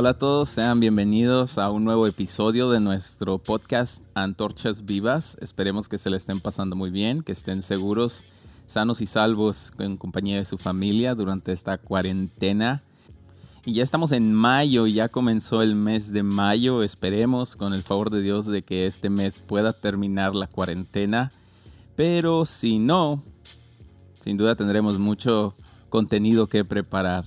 Hola 0.00 0.10
a 0.10 0.14
todos, 0.14 0.50
sean 0.50 0.78
bienvenidos 0.78 1.58
a 1.58 1.72
un 1.72 1.82
nuevo 1.82 2.06
episodio 2.06 2.70
de 2.70 2.78
nuestro 2.78 3.38
podcast 3.38 4.00
Antorchas 4.14 4.84
Vivas. 4.84 5.36
Esperemos 5.40 5.88
que 5.88 5.98
se 5.98 6.08
le 6.08 6.16
estén 6.16 6.40
pasando 6.40 6.76
muy 6.76 6.90
bien, 6.90 7.24
que 7.24 7.32
estén 7.32 7.62
seguros, 7.62 8.22
sanos 8.68 9.00
y 9.00 9.06
salvos 9.06 9.72
en 9.80 9.96
compañía 9.96 10.36
de 10.36 10.44
su 10.44 10.56
familia 10.56 11.16
durante 11.16 11.50
esta 11.50 11.78
cuarentena. 11.78 12.80
Y 13.64 13.74
ya 13.74 13.82
estamos 13.82 14.12
en 14.12 14.32
mayo, 14.32 14.86
ya 14.86 15.08
comenzó 15.08 15.62
el 15.62 15.74
mes 15.74 16.12
de 16.12 16.22
mayo. 16.22 16.84
Esperemos, 16.84 17.56
con 17.56 17.74
el 17.74 17.82
favor 17.82 18.10
de 18.10 18.22
Dios, 18.22 18.46
de 18.46 18.62
que 18.62 18.86
este 18.86 19.10
mes 19.10 19.40
pueda 19.40 19.72
terminar 19.72 20.32
la 20.36 20.46
cuarentena. 20.46 21.32
Pero 21.96 22.44
si 22.44 22.78
no, 22.78 23.24
sin 24.14 24.36
duda 24.36 24.54
tendremos 24.54 24.96
mucho 25.00 25.56
contenido 25.88 26.46
que 26.46 26.64
preparar. 26.64 27.24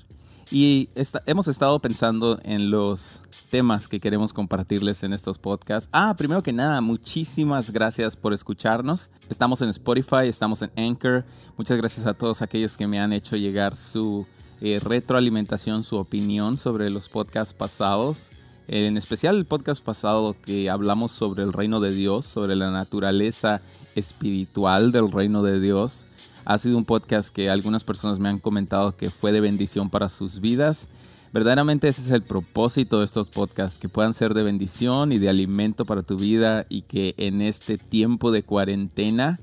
Y 0.52 0.90
hemos 1.26 1.48
estado 1.48 1.80
pensando 1.80 2.38
en 2.44 2.72
los 2.72 3.22
temas 3.50 3.88
que 3.88 4.02
queremos 4.02 4.34
compartirles 4.34 5.02
en 5.04 5.14
estos 5.14 5.38
podcasts. 5.38 5.90
Ah, 5.94 6.14
primero 6.18 6.44
que 6.44 6.52
nada, 6.52 6.82
muchísimas 6.82 7.72
gracias 7.72 8.18
por 8.18 8.34
escucharnos. 8.34 9.10
Estamos 9.30 9.62
en 9.62 9.70
Spotify, 9.70 10.28
estamos 10.28 10.62
en 10.62 10.72
Anchor. 10.76 11.24
Muchas 11.58 11.78
gracias 11.78 12.06
a 12.06 12.14
todos 12.14 12.42
aquellos 12.42 12.76
que 12.76 12.86
me 12.86 13.00
han 13.00 13.14
hecho 13.14 13.38
llegar 13.38 13.78
su 13.78 14.28
eh, 14.60 14.82
retroalimentación, 14.84 15.86
su 15.86 15.96
opinión 15.96 16.58
sobre 16.58 16.90
los 16.90 17.08
podcasts 17.08 17.54
pasados. 17.54 18.28
En 18.68 18.98
especial 18.98 19.38
el 19.38 19.46
podcast 19.46 19.82
pasado 19.82 20.36
que 20.46 20.70
hablamos 20.70 21.14
sobre 21.14 21.44
el 21.44 21.54
reino 21.54 21.80
de 21.80 21.94
Dios, 21.94 22.26
sobre 22.26 22.58
la 22.58 22.72
naturaleza 22.72 23.62
espiritual 23.96 24.92
del 24.92 25.12
reino 25.12 25.44
de 25.44 25.62
Dios. 25.62 26.06
Ha 26.46 26.58
sido 26.58 26.78
un 26.78 26.86
podcast 26.86 27.34
que 27.34 27.50
algunas 27.50 27.84
personas 27.84 28.20
me 28.20 28.30
han 28.30 28.40
comentado 28.40 28.96
que 28.98 29.12
fue 29.12 29.32
de 29.32 29.42
bendición 29.42 29.90
para 29.90 30.10
sus 30.10 30.42
vidas. 30.42 30.90
Verdaderamente 31.34 31.88
ese 31.88 32.02
es 32.02 32.12
el 32.12 32.24
propósito 32.24 33.00
de 33.00 33.06
estos 33.06 33.30
podcasts, 33.30 33.80
que 33.80 33.90
puedan 33.90 34.14
ser 34.14 34.34
de 34.34 34.44
bendición 34.44 35.12
y 35.12 35.20
de 35.20 35.30
alimento 35.30 35.86
para 35.86 36.04
tu 36.04 36.18
vida 36.18 36.66
y 36.68 36.82
que 36.82 37.14
en 37.18 37.42
este 37.42 37.78
tiempo 37.78 38.32
de 38.32 38.44
cuarentena 38.44 39.40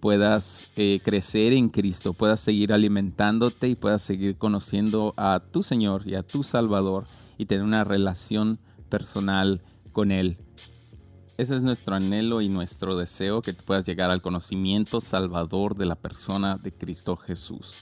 puedas 0.00 0.66
eh, 0.76 1.00
crecer 1.02 1.52
en 1.52 1.68
Cristo, 1.68 2.12
puedas 2.12 2.40
seguir 2.40 2.72
alimentándote 2.72 3.68
y 3.68 3.74
puedas 3.74 4.02
seguir 4.02 4.36
conociendo 4.36 5.14
a 5.16 5.40
tu 5.50 5.62
Señor 5.62 6.02
y 6.06 6.16
a 6.16 6.22
tu 6.22 6.42
Salvador 6.42 7.06
y 7.38 7.46
tener 7.46 7.64
una 7.64 7.84
relación 7.84 8.58
personal 8.88 9.62
con 9.92 10.12
Él. 10.12 10.38
Ese 11.42 11.56
es 11.56 11.62
nuestro 11.62 11.96
anhelo 11.96 12.40
y 12.40 12.48
nuestro 12.48 12.96
deseo, 12.96 13.42
que 13.42 13.52
puedas 13.52 13.84
llegar 13.84 14.12
al 14.12 14.22
conocimiento 14.22 15.00
salvador 15.00 15.74
de 15.74 15.86
la 15.86 15.96
persona 15.96 16.56
de 16.56 16.70
Cristo 16.70 17.16
Jesús. 17.16 17.74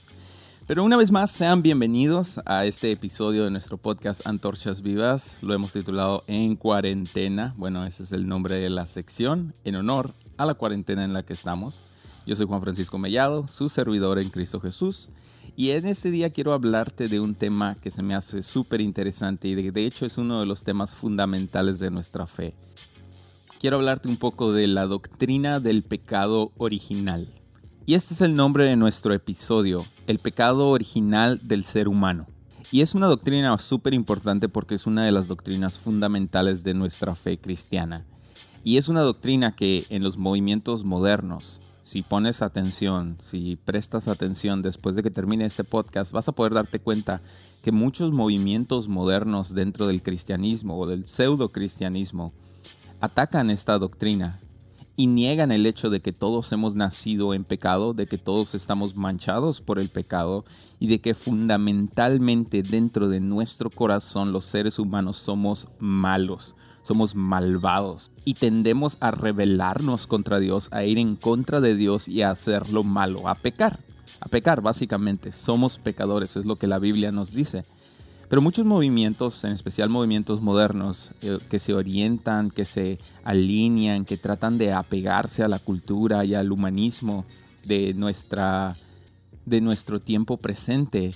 Pero 0.65 0.83
una 0.83 0.97
vez 0.97 1.11
más, 1.11 1.29
sean 1.29 1.61
bienvenidos 1.61 2.41
a 2.45 2.65
este 2.65 2.91
episodio 2.91 3.43
de 3.43 3.51
nuestro 3.51 3.77
podcast 3.77 4.25
Antorchas 4.25 4.81
Vivas. 4.81 5.37
Lo 5.43 5.53
hemos 5.53 5.73
titulado 5.73 6.23
En 6.25 6.55
Cuarentena. 6.55 7.53
Bueno, 7.55 7.85
ese 7.85 8.01
es 8.01 8.13
el 8.13 8.27
nombre 8.27 8.55
de 8.55 8.71
la 8.71 8.87
sección, 8.87 9.53
en 9.63 9.75
honor 9.75 10.15
a 10.37 10.47
la 10.47 10.55
cuarentena 10.55 11.03
en 11.03 11.13
la 11.13 11.21
que 11.21 11.33
estamos. 11.33 11.81
Yo 12.25 12.35
soy 12.35 12.47
Juan 12.47 12.63
Francisco 12.63 12.97
Mellado, 12.97 13.47
su 13.47 13.69
servidor 13.69 14.17
en 14.17 14.31
Cristo 14.31 14.59
Jesús. 14.59 15.09
Y 15.55 15.69
en 15.69 15.85
este 15.85 16.09
día 16.09 16.31
quiero 16.31 16.53
hablarte 16.53 17.09
de 17.09 17.19
un 17.19 17.35
tema 17.35 17.75
que 17.75 17.91
se 17.91 18.01
me 18.01 18.15
hace 18.15 18.41
súper 18.41 18.81
interesante 18.81 19.49
y 19.49 19.53
de 19.53 19.85
hecho 19.85 20.07
es 20.07 20.17
uno 20.17 20.39
de 20.39 20.47
los 20.47 20.63
temas 20.63 20.95
fundamentales 20.95 21.77
de 21.77 21.91
nuestra 21.91 22.25
fe 22.25 22.55
quiero 23.61 23.75
hablarte 23.75 24.07
un 24.07 24.17
poco 24.17 24.53
de 24.53 24.65
la 24.65 24.87
doctrina 24.87 25.59
del 25.59 25.83
pecado 25.83 26.51
original. 26.57 27.27
Y 27.85 27.93
este 27.93 28.15
es 28.15 28.21
el 28.21 28.35
nombre 28.35 28.63
de 28.63 28.75
nuestro 28.75 29.13
episodio, 29.13 29.85
el 30.07 30.17
pecado 30.17 30.69
original 30.69 31.39
del 31.43 31.63
ser 31.63 31.87
humano. 31.87 32.25
Y 32.71 32.81
es 32.81 32.95
una 32.95 33.05
doctrina 33.05 33.55
súper 33.59 33.93
importante 33.93 34.49
porque 34.49 34.73
es 34.73 34.87
una 34.87 35.05
de 35.05 35.11
las 35.11 35.27
doctrinas 35.27 35.77
fundamentales 35.77 36.63
de 36.63 36.73
nuestra 36.73 37.13
fe 37.13 37.37
cristiana. 37.37 38.03
Y 38.63 38.77
es 38.77 38.89
una 38.89 39.01
doctrina 39.01 39.55
que 39.55 39.85
en 39.89 40.01
los 40.01 40.17
movimientos 40.17 40.83
modernos, 40.83 41.61
si 41.83 42.01
pones 42.01 42.41
atención, 42.41 43.17
si 43.19 43.57
prestas 43.63 44.07
atención 44.07 44.63
después 44.63 44.95
de 44.95 45.03
que 45.03 45.11
termine 45.11 45.45
este 45.45 45.63
podcast, 45.63 46.11
vas 46.11 46.27
a 46.27 46.31
poder 46.31 46.55
darte 46.55 46.79
cuenta 46.79 47.21
que 47.63 47.71
muchos 47.71 48.11
movimientos 48.11 48.87
modernos 48.87 49.53
dentro 49.53 49.85
del 49.85 50.01
cristianismo 50.01 50.79
o 50.79 50.87
del 50.87 51.07
pseudo 51.07 51.51
cristianismo 51.51 52.33
atacan 53.01 53.49
esta 53.49 53.79
doctrina 53.79 54.39
y 54.95 55.07
niegan 55.07 55.51
el 55.51 55.65
hecho 55.65 55.89
de 55.89 56.01
que 56.01 56.13
todos 56.13 56.51
hemos 56.51 56.75
nacido 56.75 57.33
en 57.33 57.43
pecado, 57.43 57.95
de 57.95 58.05
que 58.05 58.19
todos 58.19 58.53
estamos 58.53 58.95
manchados 58.95 59.59
por 59.59 59.79
el 59.79 59.89
pecado 59.89 60.45
y 60.79 60.87
de 60.87 61.01
que 61.01 61.15
fundamentalmente 61.15 62.61
dentro 62.61 63.09
de 63.09 63.19
nuestro 63.19 63.71
corazón 63.71 64.31
los 64.31 64.45
seres 64.45 64.77
humanos 64.77 65.17
somos 65.17 65.67
malos, 65.79 66.55
somos 66.83 67.15
malvados 67.15 68.11
y 68.23 68.35
tendemos 68.35 68.97
a 68.99 69.09
rebelarnos 69.09 70.05
contra 70.05 70.39
Dios, 70.39 70.67
a 70.71 70.83
ir 70.83 70.99
en 70.99 71.15
contra 71.15 71.59
de 71.59 71.75
Dios 71.75 72.07
y 72.07 72.21
a 72.21 72.29
hacer 72.29 72.69
lo 72.69 72.83
malo, 72.83 73.27
a 73.27 73.35
pecar. 73.35 73.79
A 74.19 74.29
pecar, 74.29 74.61
básicamente, 74.61 75.31
somos 75.31 75.79
pecadores, 75.79 76.35
es 76.35 76.45
lo 76.45 76.55
que 76.55 76.67
la 76.67 76.77
Biblia 76.77 77.11
nos 77.11 77.31
dice. 77.31 77.65
Pero 78.31 78.41
muchos 78.41 78.63
movimientos, 78.63 79.43
en 79.43 79.51
especial 79.51 79.89
movimientos 79.89 80.41
modernos, 80.41 81.09
eh, 81.21 81.37
que 81.49 81.59
se 81.59 81.73
orientan, 81.73 82.49
que 82.49 82.63
se 82.63 82.97
alinean, 83.25 84.05
que 84.05 84.15
tratan 84.15 84.57
de 84.57 84.71
apegarse 84.71 85.43
a 85.43 85.49
la 85.49 85.59
cultura 85.59 86.23
y 86.23 86.33
al 86.33 86.53
humanismo 86.53 87.25
de, 87.65 87.93
nuestra, 87.93 88.77
de 89.45 89.59
nuestro 89.59 89.99
tiempo 89.99 90.37
presente, 90.37 91.13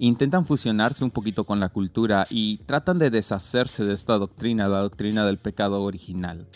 intentan 0.00 0.44
fusionarse 0.44 1.04
un 1.04 1.12
poquito 1.12 1.44
con 1.44 1.60
la 1.60 1.68
cultura 1.68 2.26
y 2.28 2.56
tratan 2.66 2.98
de 2.98 3.10
deshacerse 3.10 3.84
de 3.84 3.94
esta 3.94 4.18
doctrina, 4.18 4.66
la 4.66 4.80
doctrina 4.80 5.24
del 5.24 5.38
pecado 5.38 5.84
original. 5.84 6.48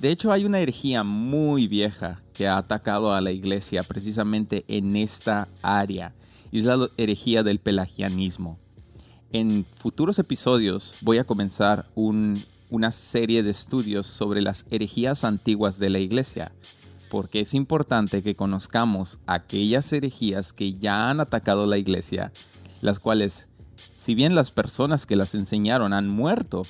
De 0.00 0.10
hecho, 0.10 0.32
hay 0.32 0.44
una 0.46 0.58
herejía 0.58 1.04
muy 1.04 1.68
vieja 1.68 2.22
que 2.32 2.48
ha 2.48 2.56
atacado 2.56 3.14
a 3.14 3.20
la 3.20 3.30
iglesia 3.30 3.84
precisamente 3.84 4.64
en 4.66 4.96
esta 4.96 5.46
área, 5.62 6.12
y 6.50 6.58
es 6.58 6.64
la 6.64 6.88
herejía 6.96 7.44
del 7.44 7.60
pelagianismo. 7.60 8.58
En 9.34 9.66
futuros 9.74 10.20
episodios 10.20 10.94
voy 11.00 11.18
a 11.18 11.24
comenzar 11.24 11.86
una 11.96 12.92
serie 12.92 13.42
de 13.42 13.50
estudios 13.50 14.06
sobre 14.06 14.40
las 14.40 14.64
herejías 14.70 15.24
antiguas 15.24 15.80
de 15.80 15.90
la 15.90 15.98
iglesia, 15.98 16.52
porque 17.10 17.40
es 17.40 17.52
importante 17.52 18.22
que 18.22 18.36
conozcamos 18.36 19.18
aquellas 19.26 19.92
herejías 19.92 20.52
que 20.52 20.74
ya 20.74 21.10
han 21.10 21.18
atacado 21.18 21.66
la 21.66 21.78
iglesia, 21.78 22.32
las 22.80 23.00
cuales, 23.00 23.48
si 23.96 24.14
bien 24.14 24.36
las 24.36 24.52
personas 24.52 25.04
que 25.04 25.16
las 25.16 25.34
enseñaron 25.34 25.92
han 25.92 26.08
muerto, 26.08 26.62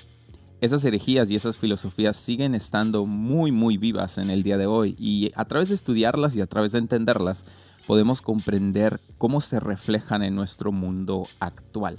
esas 0.63 0.83
herejías 0.87 1.31
y 1.31 1.37
esas 1.37 1.59
filosofías 1.59 2.17
siguen 2.17 2.55
estando 2.55 3.05
muy 3.05 3.53
muy 3.53 3.77
vivas 3.77 4.17
en 4.17 4.31
el 4.31 4.43
día 4.43 4.57
de 4.57 4.69
hoy 4.69 4.97
y 4.99 5.33
a 5.35 5.45
través 5.45 5.69
de 5.69 5.75
estudiarlas 5.75 6.35
y 6.35 6.41
a 6.41 6.47
través 6.47 6.73
de 6.73 6.79
entenderlas 6.79 7.45
podemos 7.87 8.23
comprender 8.23 9.03
cómo 9.19 9.43
se 9.43 9.61
reflejan 9.61 10.23
en 10.23 10.35
nuestro 10.35 10.73
mundo 10.73 11.29
actual. 11.41 11.99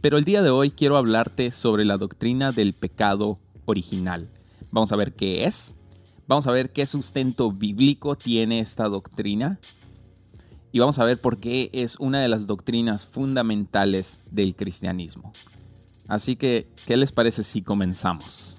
Pero 0.00 0.16
el 0.16 0.24
día 0.24 0.42
de 0.42 0.48
hoy 0.48 0.70
quiero 0.70 0.96
hablarte 0.96 1.52
sobre 1.52 1.84
la 1.84 1.98
doctrina 1.98 2.52
del 2.52 2.72
pecado 2.72 3.38
original. 3.66 4.30
Vamos 4.72 4.92
a 4.92 4.96
ver 4.96 5.12
qué 5.12 5.44
es, 5.44 5.76
vamos 6.26 6.46
a 6.46 6.52
ver 6.52 6.70
qué 6.72 6.86
sustento 6.86 7.52
bíblico 7.52 8.16
tiene 8.16 8.60
esta 8.60 8.88
doctrina 8.88 9.60
y 10.72 10.78
vamos 10.78 10.98
a 10.98 11.04
ver 11.04 11.20
por 11.20 11.38
qué 11.38 11.68
es 11.74 11.96
una 11.96 12.20
de 12.20 12.28
las 12.28 12.46
doctrinas 12.46 13.06
fundamentales 13.06 14.20
del 14.30 14.54
cristianismo. 14.54 15.34
Así 16.08 16.34
que, 16.34 16.66
¿qué 16.86 16.96
les 16.96 17.12
parece 17.12 17.44
si 17.44 17.60
comenzamos? 17.60 18.56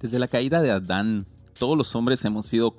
Desde 0.00 0.18
la 0.18 0.26
caída 0.26 0.60
de 0.62 0.72
Adán, 0.72 1.26
todos 1.58 1.78
los 1.78 1.94
hombres 1.94 2.24
hemos 2.24 2.46
sido, 2.46 2.74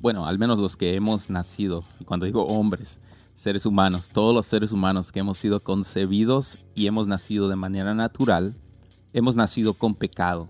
bueno, 0.00 0.26
al 0.26 0.38
menos 0.38 0.58
los 0.58 0.76
que 0.76 0.96
hemos 0.96 1.30
nacido, 1.30 1.84
y 2.00 2.04
cuando 2.04 2.26
digo 2.26 2.44
hombres, 2.46 2.98
seres 3.34 3.66
humanos, 3.66 4.08
todos 4.12 4.34
los 4.34 4.46
seres 4.46 4.72
humanos 4.72 5.12
que 5.12 5.20
hemos 5.20 5.38
sido 5.38 5.62
concebidos 5.62 6.58
y 6.74 6.86
hemos 6.86 7.08
nacido 7.08 7.48
de 7.48 7.56
manera 7.56 7.94
natural, 7.94 8.56
hemos 9.12 9.36
nacido 9.36 9.74
con 9.74 9.94
pecado. 9.94 10.48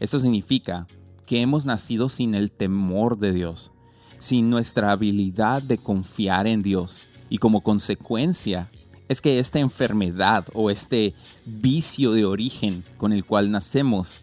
Eso 0.00 0.18
significa 0.18 0.86
que 1.26 1.40
hemos 1.40 1.64
nacido 1.64 2.08
sin 2.08 2.34
el 2.34 2.50
temor 2.50 3.18
de 3.18 3.32
Dios, 3.32 3.70
sin 4.18 4.50
nuestra 4.50 4.90
habilidad 4.90 5.62
de 5.62 5.78
confiar 5.78 6.46
en 6.46 6.62
Dios. 6.62 7.02
Y 7.28 7.38
como 7.38 7.62
consecuencia 7.62 8.68
es 9.08 9.20
que 9.20 9.38
esta 9.38 9.60
enfermedad 9.60 10.46
o 10.52 10.70
este 10.70 11.14
vicio 11.46 12.12
de 12.12 12.24
origen 12.24 12.84
con 12.96 13.12
el 13.12 13.24
cual 13.24 13.50
nacemos 13.50 14.22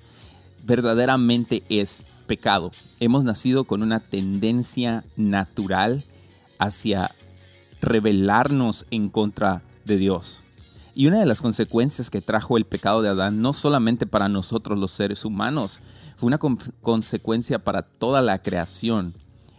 verdaderamente 0.65 1.63
es 1.69 2.05
pecado. 2.25 2.71
Hemos 2.99 3.23
nacido 3.23 3.63
con 3.63 3.83
una 3.83 4.01
tendencia 4.01 5.05
natural 5.15 6.03
hacia 6.59 7.15
rebelarnos 7.81 8.85
en 8.91 9.09
contra 9.09 9.61
de 9.85 9.97
Dios. 9.97 10.41
Y 10.95 11.07
una 11.07 11.19
de 11.19 11.27
las 11.27 11.41
consecuencias 11.41 12.09
que 12.09 12.21
trajo 12.21 12.57
el 12.57 12.65
pecado 12.65 13.01
de 13.01 13.09
Adán, 13.09 13.41
no 13.41 13.53
solamente 13.53 14.07
para 14.07 14.29
nosotros 14.29 14.79
los 14.79 14.91
seres 14.91 15.25
humanos, 15.25 15.81
fue 16.15 16.27
una 16.27 16.39
consecuencia 16.39 17.59
para 17.59 17.83
toda 17.83 18.23
la 18.23 18.41
creación. 18.41 19.13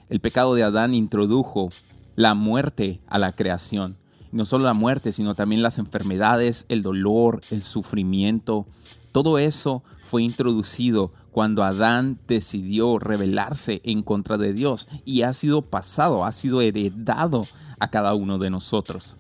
El 0.08 0.18
pecado 0.18 0.54
de 0.54 0.64
Adán 0.64 0.94
introdujo 0.94 1.70
la 2.16 2.34
muerte 2.34 3.00
a 3.06 3.18
la 3.18 3.32
creación. 3.32 3.96
no 4.32 4.44
solo 4.44 4.64
la 4.64 4.74
muerte, 4.74 5.12
sino 5.12 5.34
también 5.34 5.62
las 5.62 5.78
enfermedades, 5.78 6.66
el 6.68 6.82
dolor, 6.82 7.40
el 7.50 7.62
sufrimiento. 7.62 8.66
Todo 9.12 9.38
eso 9.38 9.82
fue 10.04 10.22
introducido 10.22 11.12
cuando 11.30 11.62
Adán 11.62 12.18
decidió 12.26 12.98
rebelarse 12.98 13.80
en 13.84 14.02
contra 14.02 14.36
de 14.36 14.52
Dios 14.52 14.88
y 15.04 15.22
ha 15.22 15.32
sido 15.32 15.62
pasado, 15.62 16.24
ha 16.24 16.32
sido 16.32 16.60
heredado 16.60 17.46
a 17.78 17.88
cada 17.88 18.14
uno 18.14 18.38
de 18.38 18.50
nosotros. 18.50 19.18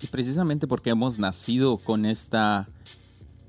Y 0.00 0.06
precisamente 0.06 0.66
porque 0.66 0.90
hemos 0.90 1.18
nacido 1.18 1.76
con 1.78 2.06
esta 2.06 2.68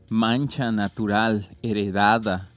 mancha 0.10 0.72
natural 0.72 1.48
heredada, 1.62 2.50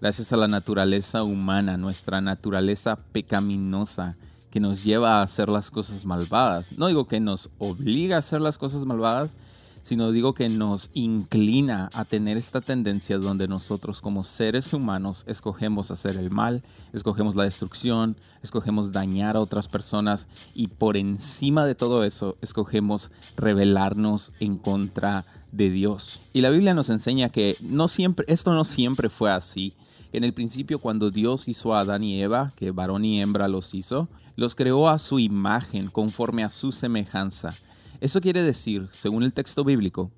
gracias 0.00 0.32
a 0.32 0.36
la 0.36 0.46
naturaleza 0.46 1.24
humana, 1.24 1.76
nuestra 1.76 2.20
naturaleza 2.20 2.96
pecaminosa, 3.12 4.16
que 4.50 4.60
nos 4.60 4.84
lleva 4.84 5.18
a 5.18 5.22
hacer 5.22 5.48
las 5.48 5.72
cosas 5.72 6.04
malvadas. 6.04 6.78
No 6.78 6.86
digo 6.86 7.08
que 7.08 7.18
nos 7.18 7.50
obliga 7.58 8.14
a 8.14 8.18
hacer 8.20 8.40
las 8.40 8.56
cosas 8.56 8.84
malvadas, 8.84 9.36
sino 9.84 10.10
digo 10.12 10.32
que 10.32 10.48
nos 10.48 10.90
inclina 10.94 11.90
a 11.92 12.06
tener 12.06 12.38
esta 12.38 12.62
tendencia 12.62 13.18
donde 13.18 13.46
nosotros 13.46 14.00
como 14.00 14.24
seres 14.24 14.72
humanos 14.72 15.24
escogemos 15.28 15.90
hacer 15.90 16.16
el 16.16 16.30
mal, 16.30 16.62
escogemos 16.94 17.36
la 17.36 17.44
destrucción, 17.44 18.16
escogemos 18.42 18.92
dañar 18.92 19.36
a 19.36 19.40
otras 19.40 19.68
personas 19.68 20.26
y 20.54 20.68
por 20.68 20.96
encima 20.96 21.66
de 21.66 21.74
todo 21.74 22.02
eso 22.04 22.36
escogemos 22.40 23.10
rebelarnos 23.36 24.32
en 24.40 24.56
contra 24.56 25.26
de 25.52 25.68
Dios. 25.68 26.20
Y 26.32 26.40
la 26.40 26.50
Biblia 26.50 26.72
nos 26.72 26.88
enseña 26.88 27.28
que 27.28 27.56
no 27.60 27.88
siempre 27.88 28.24
esto 28.26 28.54
no 28.54 28.64
siempre 28.64 29.10
fue 29.10 29.30
así. 29.30 29.74
En 30.12 30.24
el 30.24 30.32
principio 30.32 30.78
cuando 30.78 31.10
Dios 31.10 31.46
hizo 31.46 31.74
a 31.74 31.80
Adán 31.80 32.02
y 32.02 32.22
Eva, 32.22 32.52
que 32.56 32.70
varón 32.70 33.04
y 33.04 33.20
hembra 33.20 33.48
los 33.48 33.74
hizo, 33.74 34.08
los 34.36 34.54
creó 34.54 34.88
a 34.88 34.98
su 34.98 35.18
imagen, 35.18 35.90
conforme 35.90 36.42
a 36.42 36.50
su 36.50 36.72
semejanza. 36.72 37.56
Eso 38.00 38.20
quiere 38.20 38.42
decir, 38.42 38.88
según 38.98 39.22
el 39.22 39.32
texto 39.32 39.64
bíblico, 39.64 40.10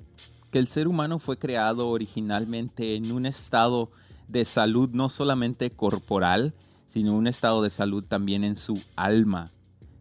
que 0.51 0.59
el 0.59 0.69
ser 0.69 0.89
humano 0.89 1.19
fue 1.19 1.39
creado 1.39 1.89
originalmente 1.89 2.95
en 2.95 3.13
un 3.13 3.27
estado 3.27 3.91
de 4.29 4.45
salud 4.45 4.91
no 4.93 5.09
solamente 5.09 5.71
corporal, 5.71 6.55
sino 6.87 7.15
un 7.15 7.27
estado 7.27 7.63
de 7.63 7.71
salud 7.71 8.05
también 8.05 8.45
en 8.45 8.57
su 8.57 8.81
alma, 8.97 9.51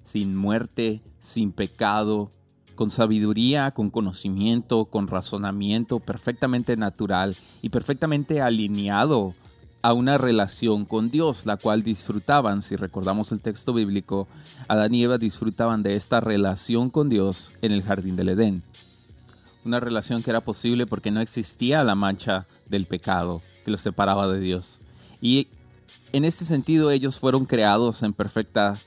sin 0.04 0.36
muerte, 0.36 1.02
sin 1.20 1.52
pecado, 1.52 2.32
con 2.76 2.92
sabiduría, 2.92 3.72
con 3.72 3.90
conocimiento, 3.90 4.86
con 4.86 5.08
razonamiento 5.08 6.00
perfectamente 6.00 6.78
natural 6.78 7.38
y 7.62 7.70
perfectamente 7.70 8.42
alineado 8.42 9.34
a 9.86 9.94
una 9.94 10.18
relación 10.18 10.84
con 10.84 11.12
Dios, 11.12 11.46
la 11.46 11.58
cual 11.58 11.84
disfrutaban, 11.84 12.64
si 12.64 12.76
recordamos 12.76 13.32
el 13.32 13.40
texto 13.40 13.72
bíblico, 13.72 14.28
Adán 14.68 14.96
y 14.96 15.04
Eva 15.04 15.20
disfrutaban 15.20 15.84
de 15.84 15.96
esta 15.96 16.20
relación 16.20 16.90
con 16.90 17.08
Dios 17.08 17.54
en 17.62 17.72
el 17.72 17.84
jardín 17.84 18.16
del 18.16 18.30
Edén. 18.30 18.64
Una 19.64 19.80
relación 19.80 20.24
que 20.24 20.32
era 20.32 20.42
posible 20.42 20.88
porque 20.88 21.12
no 21.12 21.22
existía 21.22 21.84
la 21.84 21.94
mancha 21.94 22.48
del 22.68 22.88
pecado 22.88 23.44
que 23.64 23.70
los 23.70 23.82
separaba 23.82 24.28
de 24.28 24.40
Dios. 24.40 24.80
Y 25.22 25.50
en 26.14 26.26
este 26.26 26.46
sentido 26.46 26.90
ellos 26.90 27.20
fueron 27.20 27.46
creados 27.46 28.02
en 28.02 28.14
perfecta 28.14 28.82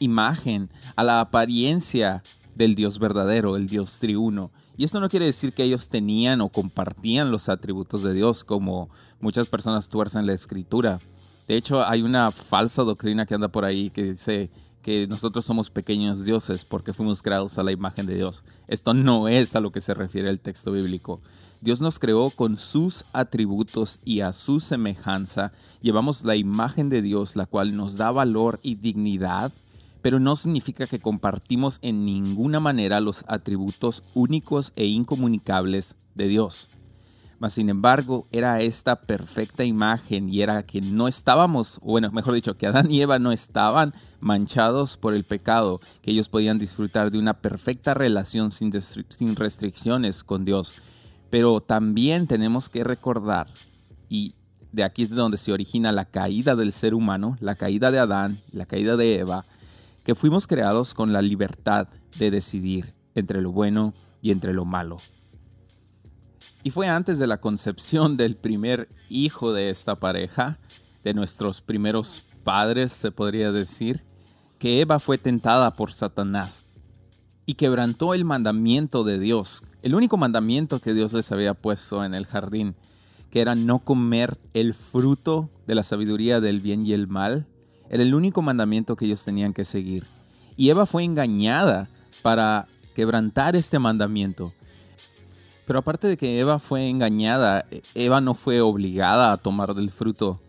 imagen, 0.00 0.68
a 0.96 1.04
la 1.04 1.20
apariencia 1.20 2.24
del 2.56 2.74
Dios 2.74 2.98
verdadero, 2.98 3.54
el 3.54 3.68
Dios 3.68 4.00
triuno. 4.00 4.50
Y 4.80 4.84
esto 4.84 4.98
no 4.98 5.10
quiere 5.10 5.26
decir 5.26 5.52
que 5.52 5.62
ellos 5.62 5.88
tenían 5.88 6.40
o 6.40 6.48
compartían 6.48 7.30
los 7.30 7.50
atributos 7.50 8.02
de 8.02 8.14
Dios 8.14 8.44
como 8.44 8.88
muchas 9.20 9.46
personas 9.46 9.90
tuercen 9.90 10.24
la 10.24 10.32
escritura. 10.32 11.00
De 11.46 11.56
hecho, 11.58 11.84
hay 11.84 12.00
una 12.00 12.30
falsa 12.30 12.82
doctrina 12.82 13.26
que 13.26 13.34
anda 13.34 13.48
por 13.48 13.66
ahí 13.66 13.90
que 13.90 14.04
dice 14.04 14.48
que 14.80 15.06
nosotros 15.06 15.44
somos 15.44 15.68
pequeños 15.68 16.24
dioses 16.24 16.64
porque 16.64 16.94
fuimos 16.94 17.20
creados 17.20 17.58
a 17.58 17.62
la 17.62 17.72
imagen 17.72 18.06
de 18.06 18.14
Dios. 18.14 18.42
Esto 18.68 18.94
no 18.94 19.28
es 19.28 19.54
a 19.54 19.60
lo 19.60 19.70
que 19.70 19.82
se 19.82 19.92
refiere 19.92 20.30
el 20.30 20.40
texto 20.40 20.72
bíblico. 20.72 21.20
Dios 21.60 21.82
nos 21.82 21.98
creó 21.98 22.30
con 22.30 22.56
sus 22.56 23.04
atributos 23.12 23.98
y 24.02 24.20
a 24.20 24.32
su 24.32 24.60
semejanza. 24.60 25.52
Llevamos 25.82 26.24
la 26.24 26.36
imagen 26.36 26.88
de 26.88 27.02
Dios, 27.02 27.36
la 27.36 27.44
cual 27.44 27.76
nos 27.76 27.98
da 27.98 28.12
valor 28.12 28.58
y 28.62 28.76
dignidad 28.76 29.52
pero 30.02 30.20
no 30.20 30.36
significa 30.36 30.86
que 30.86 31.00
compartimos 31.00 31.78
en 31.82 32.04
ninguna 32.04 32.60
manera 32.60 33.00
los 33.00 33.24
atributos 33.28 34.02
únicos 34.14 34.72
e 34.76 34.86
incomunicables 34.86 35.96
de 36.14 36.28
Dios. 36.28 36.68
Mas 37.40 37.54
sin 37.54 37.70
embargo, 37.70 38.26
era 38.32 38.60
esta 38.60 38.96
perfecta 38.96 39.64
imagen 39.64 40.28
y 40.28 40.42
era 40.42 40.62
que 40.62 40.82
no 40.82 41.08
estábamos, 41.08 41.80
bueno, 41.82 42.10
mejor 42.12 42.34
dicho, 42.34 42.58
que 42.58 42.66
Adán 42.66 42.90
y 42.90 43.00
Eva 43.00 43.18
no 43.18 43.32
estaban 43.32 43.94
manchados 44.20 44.98
por 44.98 45.14
el 45.14 45.24
pecado, 45.24 45.80
que 46.02 46.10
ellos 46.10 46.28
podían 46.28 46.58
disfrutar 46.58 47.10
de 47.10 47.18
una 47.18 47.40
perfecta 47.40 47.94
relación 47.94 48.52
sin, 48.52 48.70
sin 48.82 49.36
restricciones 49.36 50.22
con 50.22 50.44
Dios. 50.44 50.74
Pero 51.30 51.62
también 51.62 52.26
tenemos 52.26 52.68
que 52.68 52.84
recordar, 52.84 53.46
y 54.10 54.34
de 54.72 54.84
aquí 54.84 55.04
es 55.04 55.10
de 55.10 55.16
donde 55.16 55.38
se 55.38 55.50
origina 55.50 55.92
la 55.92 56.04
caída 56.04 56.56
del 56.56 56.72
ser 56.72 56.92
humano, 56.92 57.38
la 57.40 57.54
caída 57.54 57.90
de 57.90 58.00
Adán, 58.00 58.38
la 58.52 58.66
caída 58.66 58.98
de 58.98 59.18
Eva, 59.18 59.46
que 60.04 60.14
fuimos 60.14 60.46
creados 60.46 60.94
con 60.94 61.12
la 61.12 61.22
libertad 61.22 61.88
de 62.18 62.30
decidir 62.30 62.94
entre 63.14 63.40
lo 63.40 63.52
bueno 63.52 63.94
y 64.22 64.30
entre 64.30 64.52
lo 64.52 64.64
malo. 64.64 64.98
Y 66.62 66.70
fue 66.70 66.88
antes 66.88 67.18
de 67.18 67.26
la 67.26 67.40
concepción 67.40 68.16
del 68.16 68.36
primer 68.36 68.88
hijo 69.08 69.52
de 69.52 69.70
esta 69.70 69.96
pareja, 69.96 70.58
de 71.02 71.14
nuestros 71.14 71.60
primeros 71.60 72.22
padres, 72.44 72.92
se 72.92 73.10
podría 73.10 73.52
decir, 73.52 74.04
que 74.58 74.80
Eva 74.80 74.98
fue 74.98 75.16
tentada 75.16 75.70
por 75.70 75.92
Satanás 75.92 76.66
y 77.46 77.54
quebrantó 77.54 78.12
el 78.12 78.24
mandamiento 78.24 79.04
de 79.04 79.18
Dios, 79.18 79.64
el 79.82 79.94
único 79.94 80.18
mandamiento 80.18 80.80
que 80.80 80.92
Dios 80.92 81.14
les 81.14 81.32
había 81.32 81.54
puesto 81.54 82.04
en 82.04 82.14
el 82.14 82.26
jardín, 82.26 82.76
que 83.30 83.40
era 83.40 83.54
no 83.54 83.78
comer 83.78 84.36
el 84.52 84.74
fruto 84.74 85.48
de 85.66 85.74
la 85.74 85.82
sabiduría 85.82 86.40
del 86.40 86.60
bien 86.60 86.84
y 86.86 86.92
el 86.92 87.08
mal, 87.08 87.46
era 87.90 88.02
el 88.02 88.14
único 88.14 88.40
mandamiento 88.40 88.96
que 88.96 89.04
ellos 89.04 89.24
tenían 89.24 89.52
que 89.52 89.64
seguir. 89.66 90.06
Y 90.56 90.70
Eva 90.70 90.86
fue 90.86 91.04
engañada 91.04 91.88
para 92.22 92.66
quebrantar 92.94 93.56
este 93.56 93.78
mandamiento. 93.78 94.52
Pero 95.66 95.80
aparte 95.80 96.08
de 96.08 96.16
que 96.16 96.38
Eva 96.40 96.58
fue 96.58 96.88
engañada, 96.88 97.66
Eva 97.94 98.20
no 98.20 98.34
fue 98.34 98.60
obligada 98.60 99.32
a 99.32 99.36
tomar 99.36 99.74
del 99.74 99.90
fruto 99.90 100.40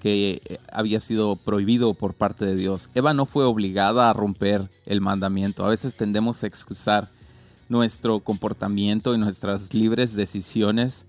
que 0.00 0.42
eh, 0.44 0.58
había 0.72 1.00
sido 1.00 1.36
prohibido 1.36 1.94
por 1.94 2.14
parte 2.14 2.44
de 2.44 2.56
Dios. 2.56 2.90
Eva 2.94 3.14
no 3.14 3.24
fue 3.24 3.44
obligada 3.44 4.10
a 4.10 4.12
romper 4.12 4.68
el 4.84 5.00
mandamiento. 5.00 5.64
A 5.64 5.68
veces 5.68 5.94
tendemos 5.94 6.42
a 6.42 6.46
excusar 6.46 7.08
nuestro 7.68 8.20
comportamiento 8.20 9.14
y 9.14 9.18
nuestras 9.18 9.72
libres 9.72 10.14
decisiones 10.14 11.06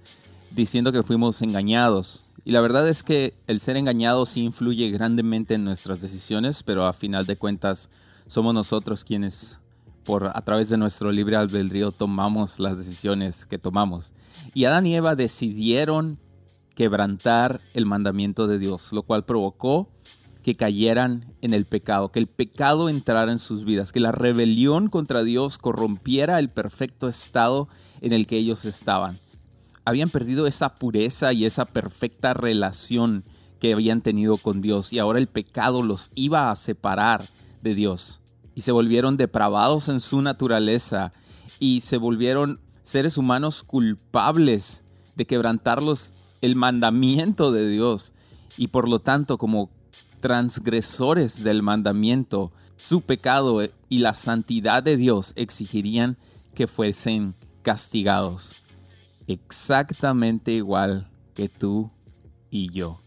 diciendo 0.52 0.92
que 0.92 1.04
fuimos 1.04 1.42
engañados. 1.42 2.23
Y 2.46 2.52
la 2.52 2.62
verdad 2.62 2.88
es 2.90 3.04
que 3.04 3.34
el 3.48 3.60
ser 3.60 3.78
engañado 3.78 4.26
sí 4.26 4.42
influye 4.42 4.90
grandemente 4.90 5.54
en 5.54 5.64
nuestras 5.64 6.02
decisiones, 6.02 6.64
pero 6.64 6.86
a 6.86 6.94
final 6.94 7.26
de 7.26 7.38
cuentas 7.38 7.90
somos 8.28 8.54
nosotros 8.54 9.04
quienes 9.04 9.60
por 10.04 10.32
a 10.34 10.42
través 10.42 10.68
de 10.68 10.78
nuestro 10.78 11.14
libre 11.14 11.38
albedrío 11.38 11.92
tomamos 11.92 12.60
las 12.60 12.78
decisiones 12.78 13.46
que 13.46 13.58
tomamos. 13.58 14.12
Y 14.54 14.66
Adán 14.66 14.86
y 14.86 14.96
Eva 14.96 15.16
decidieron 15.16 16.20
quebrantar 16.76 17.62
el 17.74 17.86
mandamiento 17.86 18.48
de 18.48 18.60
Dios, 18.60 18.92
lo 18.92 19.04
cual 19.04 19.24
provocó 19.24 19.90
que 20.42 20.56
cayeran 20.56 21.34
en 21.42 21.54
el 21.54 21.66
pecado, 21.66 22.12
que 22.12 22.20
el 22.20 22.28
pecado 22.28 22.90
entrara 22.90 23.32
en 23.32 23.40
sus 23.40 23.64
vidas, 23.64 23.94
que 23.94 24.02
la 24.02 24.12
rebelión 24.12 24.90
contra 24.90 25.24
Dios 25.24 25.58
corrompiera 25.58 26.40
el 26.40 26.50
perfecto 26.50 27.08
estado 27.08 27.70
en 28.02 28.12
el 28.12 28.28
que 28.28 28.36
ellos 28.36 28.66
estaban 28.66 29.18
habían 29.86 30.10
perdido 30.10 30.48
esa 30.48 30.75
pureza 30.75 31.34
y 31.34 31.46
esa 31.46 31.66
perfecta 31.66 32.34
relación 32.34 33.24
que 33.60 33.74
habían 33.74 34.02
tenido 34.02 34.38
con 34.38 34.62
Dios 34.62 34.92
y 34.92 35.00
ahora 35.00 35.20
el 35.20 35.28
pecado 35.28 35.84
los 35.84 36.12
iba 36.16 36.52
a 36.52 36.56
separar 36.56 37.30
de 37.62 37.75
Dios 37.75 38.22
y 38.56 38.62
se 38.62 38.72
volvieron 38.72 39.18
depravados 39.18 39.90
en 39.90 40.00
su 40.00 40.22
naturaleza 40.22 41.13
y 41.60 41.82
se 41.82 41.98
volvieron 41.98 42.60
seres 42.84 43.18
humanos 43.18 43.63
culpables 43.63 44.84
de 45.16 45.25
quebrantarlos 45.25 46.12
el 46.42 46.56
mandamiento 46.56 47.52
de 47.52 47.70
Dios 47.70 48.13
y 48.58 48.68
por 48.68 48.90
lo 48.90 49.00
tanto 49.00 49.38
como 49.38 49.70
transgresores 50.20 51.44
del 51.44 51.63
mandamiento 51.63 52.52
su 52.78 53.02
pecado 53.02 53.62
y 53.88 54.00
la 54.00 54.13
santidad 54.13 54.84
de 54.84 54.98
Dios 54.98 55.32
exigirían 55.36 56.18
que 56.54 56.68
fuesen 56.68 57.36
castigados 57.62 58.56
exactamente 59.27 60.51
igual 60.51 61.08
que 61.34 61.50
tú 61.50 61.92
y 62.50 62.72
yo. 62.72 63.00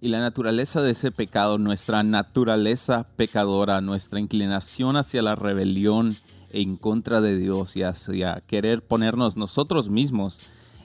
Y 0.00 0.08
la 0.08 0.20
naturaleza 0.20 0.80
de 0.80 0.92
ese 0.92 1.12
pecado, 1.12 1.58
nuestra 1.58 2.02
naturaleza 2.02 3.06
pecadora, 3.16 3.80
nuestra 3.80 4.18
inclinación 4.18 4.96
hacia 4.96 5.20
la 5.20 5.34
rebelión 5.34 6.16
en 6.52 6.76
contra 6.76 7.20
de 7.20 7.36
Dios 7.36 7.76
y 7.76 7.82
hacia 7.82 8.40
querer 8.46 8.82
ponernos 8.82 9.36
nosotros 9.36 9.90
mismos 9.90 10.40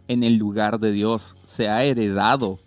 en 0.07 0.23
el 0.23 0.35
lugar 0.35 0.79
de 0.79 0.91
Dios, 0.91 1.35
se 1.45 1.69
ha 1.69 1.83
heredado, 1.83 2.59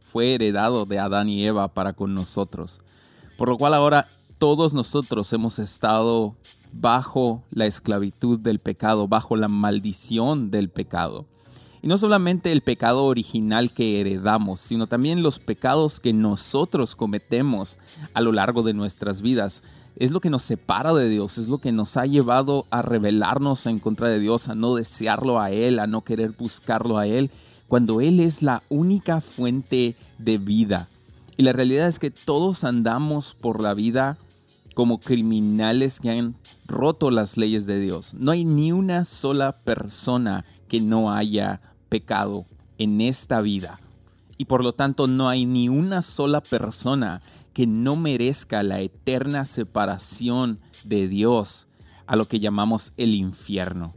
fue 0.00 0.34
heredado 0.34 0.86
de 0.86 0.98
Adán 0.98 1.28
y 1.28 1.44
Eva 1.44 1.68
para 1.68 1.92
con 1.92 2.14
nosotros. 2.14 2.80
Por 3.36 3.48
lo 3.48 3.58
cual 3.58 3.74
ahora 3.74 4.08
todos 4.38 4.72
nosotros 4.72 5.32
hemos 5.32 5.58
estado 5.58 6.36
bajo 6.72 7.42
la 7.50 7.66
esclavitud 7.66 8.38
del 8.38 8.60
pecado, 8.60 9.08
bajo 9.08 9.36
la 9.36 9.48
maldición 9.48 10.50
del 10.50 10.70
pecado. 10.70 11.26
Y 11.82 11.88
no 11.88 11.98
solamente 11.98 12.52
el 12.52 12.62
pecado 12.62 13.04
original 13.04 13.72
que 13.72 14.00
heredamos, 14.00 14.60
sino 14.60 14.86
también 14.86 15.22
los 15.22 15.38
pecados 15.38 16.00
que 16.00 16.12
nosotros 16.12 16.94
cometemos 16.94 17.78
a 18.14 18.20
lo 18.20 18.32
largo 18.32 18.62
de 18.62 18.74
nuestras 18.74 19.22
vidas. 19.22 19.62
Es 19.96 20.10
lo 20.10 20.20
que 20.20 20.30
nos 20.30 20.42
separa 20.42 20.92
de 20.94 21.08
Dios, 21.08 21.38
es 21.38 21.48
lo 21.48 21.58
que 21.58 21.72
nos 21.72 21.96
ha 21.96 22.06
llevado 22.06 22.66
a 22.70 22.82
rebelarnos 22.82 23.66
en 23.66 23.78
contra 23.78 24.08
de 24.08 24.18
Dios, 24.18 24.48
a 24.48 24.54
no 24.54 24.74
desearlo 24.74 25.40
a 25.40 25.50
Él, 25.50 25.78
a 25.78 25.86
no 25.86 26.02
querer 26.02 26.32
buscarlo 26.32 26.98
a 26.98 27.06
Él, 27.06 27.30
cuando 27.68 28.00
Él 28.00 28.20
es 28.20 28.42
la 28.42 28.62
única 28.68 29.20
fuente 29.20 29.96
de 30.18 30.38
vida. 30.38 30.88
Y 31.36 31.42
la 31.42 31.52
realidad 31.52 31.88
es 31.88 31.98
que 31.98 32.10
todos 32.10 32.64
andamos 32.64 33.36
por 33.40 33.60
la 33.60 33.74
vida 33.74 34.18
como 34.74 34.98
criminales 34.98 36.00
que 36.00 36.10
han 36.10 36.34
roto 36.66 37.10
las 37.10 37.38
leyes 37.38 37.64
de 37.64 37.80
Dios. 37.80 38.12
No 38.12 38.32
hay 38.32 38.44
ni 38.44 38.72
una 38.72 39.06
sola 39.06 39.52
persona 39.52 40.44
que 40.68 40.80
no 40.80 41.12
haya 41.12 41.60
pecado 41.88 42.46
en 42.78 43.00
esta 43.00 43.40
vida. 43.40 43.80
Y 44.36 44.46
por 44.46 44.62
lo 44.62 44.72
tanto 44.72 45.06
no 45.06 45.28
hay 45.28 45.46
ni 45.46 45.68
una 45.68 46.02
sola 46.02 46.40
persona 46.40 47.22
que 47.52 47.66
no 47.66 47.96
merezca 47.96 48.62
la 48.62 48.80
eterna 48.80 49.44
separación 49.46 50.60
de 50.84 51.08
Dios 51.08 51.66
a 52.06 52.16
lo 52.16 52.28
que 52.28 52.38
llamamos 52.38 52.92
el 52.96 53.14
infierno. 53.14 53.94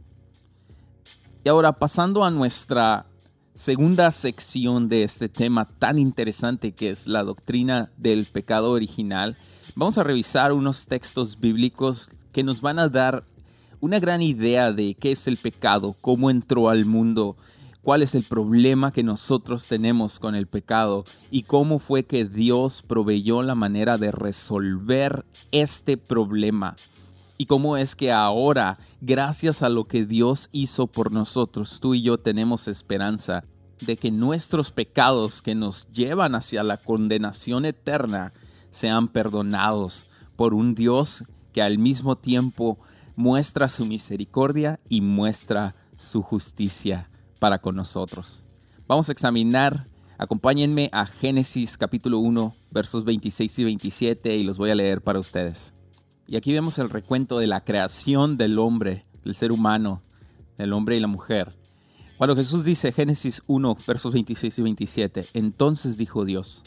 Y 1.44 1.48
ahora 1.48 1.72
pasando 1.72 2.24
a 2.24 2.30
nuestra 2.30 3.06
segunda 3.54 4.10
sección 4.12 4.88
de 4.88 5.04
este 5.04 5.28
tema 5.28 5.66
tan 5.66 5.98
interesante 5.98 6.72
que 6.72 6.90
es 6.90 7.06
la 7.06 7.22
doctrina 7.22 7.90
del 7.98 8.26
pecado 8.26 8.72
original, 8.72 9.36
vamos 9.74 9.98
a 9.98 10.04
revisar 10.04 10.52
unos 10.52 10.86
textos 10.86 11.38
bíblicos 11.38 12.10
que 12.32 12.42
nos 12.42 12.60
van 12.60 12.78
a 12.78 12.88
dar 12.88 13.24
una 13.80 13.98
gran 13.98 14.22
idea 14.22 14.72
de 14.72 14.94
qué 14.94 15.12
es 15.12 15.26
el 15.26 15.38
pecado, 15.38 15.96
cómo 16.00 16.30
entró 16.30 16.68
al 16.68 16.84
mundo, 16.84 17.36
cuál 17.82 18.02
es 18.02 18.14
el 18.14 18.24
problema 18.24 18.92
que 18.92 19.02
nosotros 19.02 19.66
tenemos 19.66 20.18
con 20.18 20.34
el 20.34 20.46
pecado 20.46 21.04
y 21.30 21.44
cómo 21.44 21.78
fue 21.78 22.04
que 22.04 22.26
Dios 22.26 22.82
proveyó 22.86 23.42
la 23.42 23.54
manera 23.54 23.96
de 23.96 24.12
resolver 24.12 25.24
este 25.50 25.96
problema. 25.96 26.76
Y 27.38 27.46
cómo 27.46 27.78
es 27.78 27.96
que 27.96 28.12
ahora, 28.12 28.76
gracias 29.00 29.62
a 29.62 29.70
lo 29.70 29.84
que 29.84 30.04
Dios 30.04 30.50
hizo 30.52 30.86
por 30.86 31.10
nosotros, 31.10 31.78
tú 31.80 31.94
y 31.94 32.02
yo 32.02 32.18
tenemos 32.18 32.68
esperanza 32.68 33.44
de 33.80 33.96
que 33.96 34.10
nuestros 34.10 34.70
pecados 34.72 35.40
que 35.40 35.54
nos 35.54 35.88
llevan 35.90 36.34
hacia 36.34 36.62
la 36.62 36.76
condenación 36.76 37.64
eterna 37.64 38.34
sean 38.70 39.08
perdonados 39.08 40.04
por 40.36 40.52
un 40.52 40.74
Dios 40.74 41.24
que 41.54 41.62
al 41.62 41.78
mismo 41.78 42.16
tiempo 42.16 42.78
muestra 43.20 43.68
su 43.68 43.84
misericordia 43.84 44.80
y 44.88 45.02
muestra 45.02 45.74
su 45.98 46.22
justicia 46.22 47.10
para 47.38 47.58
con 47.58 47.76
nosotros. 47.76 48.42
Vamos 48.88 49.10
a 49.10 49.12
examinar, 49.12 49.88
acompáñenme 50.16 50.88
a 50.90 51.04
Génesis 51.04 51.76
capítulo 51.76 52.18
1, 52.18 52.56
versos 52.70 53.04
26 53.04 53.58
y 53.58 53.64
27 53.64 54.36
y 54.36 54.42
los 54.42 54.56
voy 54.56 54.70
a 54.70 54.74
leer 54.74 55.02
para 55.02 55.20
ustedes. 55.20 55.74
Y 56.26 56.36
aquí 56.36 56.54
vemos 56.54 56.78
el 56.78 56.88
recuento 56.88 57.38
de 57.38 57.46
la 57.46 57.62
creación 57.62 58.38
del 58.38 58.58
hombre, 58.58 59.04
del 59.22 59.34
ser 59.34 59.52
humano, 59.52 60.00
del 60.56 60.72
hombre 60.72 60.96
y 60.96 61.00
la 61.00 61.06
mujer. 61.06 61.54
Cuando 62.16 62.34
Jesús 62.34 62.64
dice 62.64 62.90
Génesis 62.90 63.42
1, 63.46 63.76
versos 63.86 64.14
26 64.14 64.58
y 64.58 64.62
27, 64.62 65.26
entonces 65.34 65.98
dijo 65.98 66.24
Dios, 66.24 66.64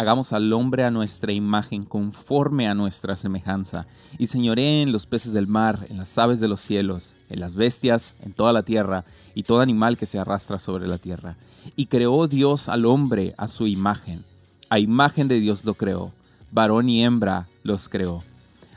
hagamos 0.00 0.32
al 0.32 0.50
hombre 0.54 0.84
a 0.84 0.90
nuestra 0.90 1.30
imagen, 1.30 1.84
conforme 1.84 2.66
a 2.66 2.74
nuestra 2.74 3.16
semejanza, 3.16 3.86
y 4.16 4.28
señoré 4.28 4.80
en 4.80 4.92
los 4.92 5.04
peces 5.04 5.34
del 5.34 5.46
mar, 5.46 5.86
en 5.90 5.98
las 5.98 6.16
aves 6.16 6.40
de 6.40 6.48
los 6.48 6.62
cielos, 6.62 7.12
en 7.28 7.38
las 7.38 7.54
bestias, 7.54 8.14
en 8.22 8.32
toda 8.32 8.54
la 8.54 8.62
tierra, 8.62 9.04
y 9.34 9.42
todo 9.42 9.60
animal 9.60 9.98
que 9.98 10.06
se 10.06 10.18
arrastra 10.18 10.58
sobre 10.58 10.88
la 10.88 10.96
tierra. 10.96 11.36
Y 11.76 11.84
creó 11.84 12.28
Dios 12.28 12.70
al 12.70 12.86
hombre 12.86 13.34
a 13.36 13.46
su 13.46 13.66
imagen. 13.66 14.24
A 14.70 14.78
imagen 14.78 15.28
de 15.28 15.38
Dios 15.38 15.66
lo 15.66 15.74
creó, 15.74 16.12
varón 16.50 16.88
y 16.88 17.04
hembra 17.04 17.46
los 17.62 17.90
creó. 17.90 18.24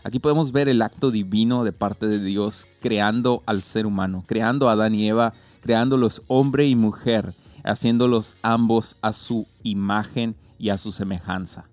Aquí 0.03 0.19
podemos 0.19 0.51
ver 0.51 0.67
el 0.67 0.81
acto 0.81 1.09
divino 1.09 1.63
de 1.63 1.71
parte 1.71 2.05
de 2.05 2.19
Dios 2.19 2.67
creando 2.81 3.43
al 3.45 3.61
ser 3.61 3.85
humano, 3.85 4.25
creando 4.27 4.67
a 4.67 4.73
Adán 4.73 4.93
y 4.93 5.07
Eva, 5.07 5.31
creándolos 5.61 6.21
hombre 6.27 6.67
y 6.67 6.75
mujer, 6.75 7.33
haciéndolos 7.63 8.35
ambos 8.41 8.97
a 9.01 9.13
su 9.13 9.47
imagen 9.63 10.35
y 10.63 10.69
a 10.69 10.77
su 10.77 10.93
semejanza. 10.93 11.65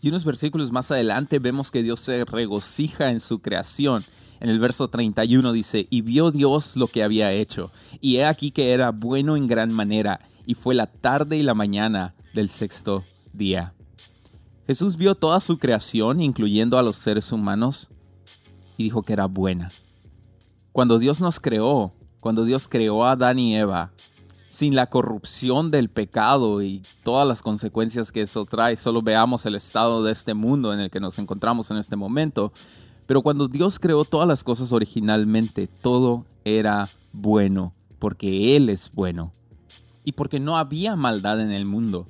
Y 0.00 0.08
unos 0.08 0.24
versículos 0.24 0.70
más 0.70 0.92
adelante 0.92 1.40
vemos 1.40 1.72
que 1.72 1.82
Dios 1.82 1.98
se 1.98 2.24
regocija 2.24 3.10
en 3.10 3.18
su 3.18 3.40
creación. 3.40 4.04
En 4.38 4.48
el 4.48 4.60
verso 4.60 4.86
31 4.86 5.50
dice, 5.50 5.88
y 5.90 6.02
vio 6.02 6.30
Dios 6.30 6.76
lo 6.76 6.86
que 6.86 7.02
había 7.02 7.32
hecho, 7.32 7.72
y 8.00 8.18
he 8.18 8.24
aquí 8.24 8.52
que 8.52 8.70
era 8.70 8.92
bueno 8.92 9.36
en 9.36 9.48
gran 9.48 9.72
manera, 9.72 10.20
y 10.46 10.54
fue 10.54 10.76
la 10.76 10.86
tarde 10.86 11.36
y 11.36 11.42
la 11.42 11.54
mañana 11.54 12.14
del 12.32 12.48
sexto 12.48 13.02
día. 13.32 13.74
Jesús 14.68 14.96
vio 14.96 15.16
toda 15.16 15.40
su 15.40 15.58
creación, 15.58 16.22
incluyendo 16.22 16.78
a 16.78 16.82
los 16.84 16.98
seres 16.98 17.32
humanos, 17.32 17.88
y 18.76 18.84
dijo 18.84 19.02
que 19.02 19.14
era 19.14 19.26
buena. 19.26 19.72
Cuando 20.70 21.00
Dios 21.00 21.20
nos 21.20 21.40
creó, 21.40 21.92
cuando 22.20 22.44
Dios 22.44 22.68
creó 22.68 23.04
a 23.04 23.12
Adán 23.12 23.40
y 23.40 23.56
Eva, 23.56 23.90
sin 24.52 24.74
la 24.74 24.90
corrupción 24.90 25.70
del 25.70 25.88
pecado 25.88 26.60
y 26.60 26.82
todas 27.02 27.26
las 27.26 27.40
consecuencias 27.40 28.12
que 28.12 28.20
eso 28.20 28.44
trae. 28.44 28.76
Solo 28.76 29.00
veamos 29.00 29.46
el 29.46 29.54
estado 29.54 30.04
de 30.04 30.12
este 30.12 30.34
mundo 30.34 30.74
en 30.74 30.80
el 30.80 30.90
que 30.90 31.00
nos 31.00 31.18
encontramos 31.18 31.70
en 31.70 31.78
este 31.78 31.96
momento. 31.96 32.52
Pero 33.06 33.22
cuando 33.22 33.48
Dios 33.48 33.78
creó 33.78 34.04
todas 34.04 34.28
las 34.28 34.44
cosas 34.44 34.70
originalmente, 34.70 35.68
todo 35.80 36.26
era 36.44 36.90
bueno, 37.14 37.72
porque 37.98 38.54
Él 38.54 38.68
es 38.68 38.90
bueno 38.92 39.32
y 40.04 40.12
porque 40.12 40.38
no 40.38 40.58
había 40.58 40.96
maldad 40.96 41.40
en 41.40 41.50
el 41.50 41.64
mundo. 41.64 42.06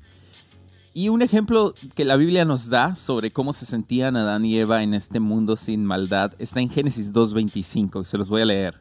Y 0.94 1.10
un 1.10 1.22
ejemplo 1.22 1.74
que 1.94 2.04
la 2.04 2.16
Biblia 2.16 2.44
nos 2.44 2.68
da 2.68 2.96
sobre 2.96 3.30
cómo 3.30 3.52
se 3.52 3.66
sentían 3.66 4.16
Adán 4.16 4.44
y 4.44 4.58
Eva 4.58 4.82
en 4.82 4.94
este 4.94 5.20
mundo 5.20 5.56
sin 5.56 5.84
maldad 5.84 6.32
está 6.40 6.60
en 6.60 6.70
Génesis 6.70 7.12
2.25, 7.12 8.02
se 8.02 8.18
los 8.18 8.28
voy 8.28 8.42
a 8.42 8.46
leer 8.46 8.80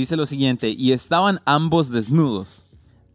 dice 0.00 0.16
lo 0.16 0.26
siguiente, 0.26 0.70
y 0.70 0.92
estaban 0.92 1.40
ambos 1.44 1.90
desnudos, 1.90 2.64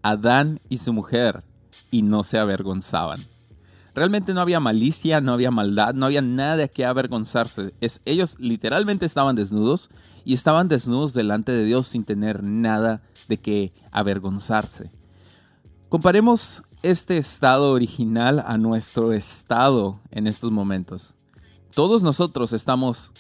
Adán 0.02 0.60
y 0.70 0.78
su 0.78 0.94
mujer, 0.94 1.44
y 1.92 2.02
no 2.02 2.24
se 2.24 2.38
avergonzaban. 2.38 3.28
Realmente 3.96 4.34
no 4.34 4.42
había 4.42 4.60
malicia, 4.60 5.22
no 5.22 5.34
había 5.34 5.52
maldad, 5.52 5.94
no 5.94 6.08
había 6.08 6.22
nada 6.22 6.58
de 6.58 6.70
qué 6.70 6.84
avergonzarse. 6.84 7.74
Es, 7.80 8.02
ellos 8.06 8.38
literalmente 8.40 9.06
estaban 9.06 9.36
desnudos 9.36 9.90
y 10.26 10.34
estaban 10.34 10.68
desnudos 10.68 11.14
delante 11.14 11.52
de 11.52 11.64
Dios 11.64 11.88
sin 11.88 12.04
tener 12.04 12.42
nada 12.44 13.04
de 13.28 13.38
qué 13.38 13.72
avergonzarse. 13.92 14.92
Comparemos 15.90 16.64
este 16.82 17.18
estado 17.18 17.72
original 17.72 18.44
a 18.46 18.58
nuestro 18.58 19.14
estado 19.14 20.00
en 20.12 20.26
estos 20.26 20.52
momentos. 20.52 21.14
Todos 21.76 22.02
nosotros 22.02 22.52
estamos, 22.52 23.12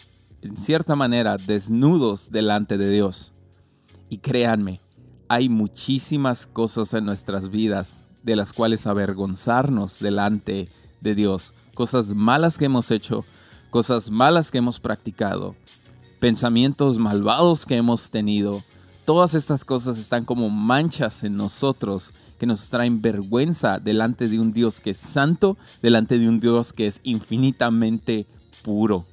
en 0.41 0.57
cierta 0.57 0.95
manera, 0.95 1.37
desnudos 1.37 2.31
delante 2.31 2.77
de 2.79 2.89
Dios. 2.89 3.31
Y 4.13 4.19
créanme, 4.19 4.79
hay 5.27 5.49
muchísimas 5.49 6.45
cosas 6.45 6.93
en 6.93 7.03
nuestras 7.03 7.49
vidas 7.49 7.95
de 8.21 8.35
las 8.35 8.53
cuales 8.53 8.85
avergonzarnos 8.85 9.97
delante 9.97 10.69
de 11.01 11.15
Dios. 11.15 11.51
Cosas 11.73 12.13
malas 12.13 12.59
que 12.59 12.65
hemos 12.65 12.91
hecho, 12.91 13.25
cosas 13.71 14.11
malas 14.11 14.51
que 14.51 14.59
hemos 14.59 14.79
practicado, 14.79 15.55
pensamientos 16.19 16.99
malvados 16.99 17.65
que 17.65 17.75
hemos 17.75 18.11
tenido. 18.11 18.63
Todas 19.03 19.33
estas 19.33 19.65
cosas 19.65 19.97
están 19.97 20.25
como 20.25 20.51
manchas 20.51 21.23
en 21.23 21.35
nosotros 21.35 22.13
que 22.37 22.45
nos 22.45 22.69
traen 22.69 23.01
vergüenza 23.01 23.79
delante 23.79 24.27
de 24.27 24.39
un 24.39 24.53
Dios 24.53 24.79
que 24.79 24.91
es 24.91 24.97
santo, 24.97 25.57
delante 25.81 26.19
de 26.19 26.29
un 26.29 26.39
Dios 26.39 26.71
que 26.71 26.85
es 26.85 27.01
infinitamente 27.01 28.27
puro. 28.61 29.07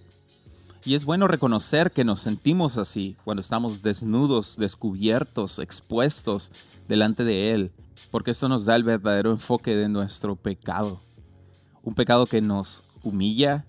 Y 0.85 0.95
es 0.95 1.05
bueno 1.05 1.29
reconocer 1.29 1.93
que 1.93 2.05
nos 2.05 2.21
sentimos 2.21 2.79
así 2.79 3.17
cuando 3.25 3.43
estamos 3.43 3.83
desnudos, 3.83 4.57
descubiertos, 4.57 5.59
expuestos 5.59 6.53
delante 6.89 7.23
de 7.23 7.53
Él, 7.53 7.73
porque 8.11 8.31
esto 8.31 8.49
nos 8.49 8.65
da 8.65 8.77
el 8.77 8.85
verdadero 8.85 9.31
enfoque 9.31 9.77
de 9.77 9.89
nuestro 9.89 10.37
pecado. 10.37 11.03
Un 11.83 11.95
pecado 11.95 12.27
que 12.27 12.41
nos 12.41 12.83
humilla 13.03 13.67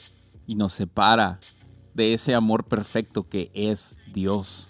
y 0.48 0.56
nos 0.56 0.74
separa 0.74 1.40
de 1.94 2.14
ese 2.14 2.34
amor 2.34 2.64
perfecto 2.64 3.28
que 3.28 3.52
es 3.54 3.98
Dios, 4.14 4.70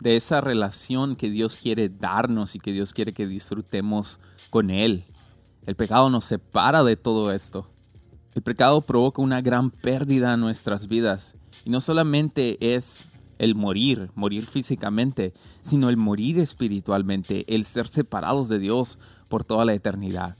de 0.00 0.16
esa 0.16 0.40
relación 0.40 1.16
que 1.16 1.30
Dios 1.30 1.56
quiere 1.56 1.88
darnos 1.88 2.54
y 2.54 2.60
que 2.60 2.72
Dios 2.72 2.92
quiere 2.94 3.12
que 3.12 3.26
disfrutemos 3.26 4.20
con 4.50 4.70
Él. 4.70 5.04
El 5.66 5.74
pecado 5.74 6.10
nos 6.10 6.24
separa 6.24 6.84
de 6.84 6.96
todo 6.96 7.32
esto. 7.32 7.68
El 8.34 8.42
pecado 8.42 8.80
provoca 8.82 9.22
una 9.22 9.40
gran 9.40 9.70
pérdida 9.70 10.34
en 10.34 10.40
nuestras 10.40 10.86
vidas 10.86 11.36
y 11.64 11.70
no 11.70 11.80
solamente 11.80 12.74
es 12.76 13.10
el 13.38 13.54
morir, 13.54 14.10
morir 14.14 14.46
físicamente, 14.46 15.32
sino 15.62 15.88
el 15.88 15.96
morir 15.96 16.38
espiritualmente, 16.38 17.44
el 17.52 17.64
ser 17.64 17.88
separados 17.88 18.48
de 18.48 18.58
Dios 18.58 18.98
por 19.28 19.44
toda 19.44 19.64
la 19.64 19.74
eternidad. 19.74 20.36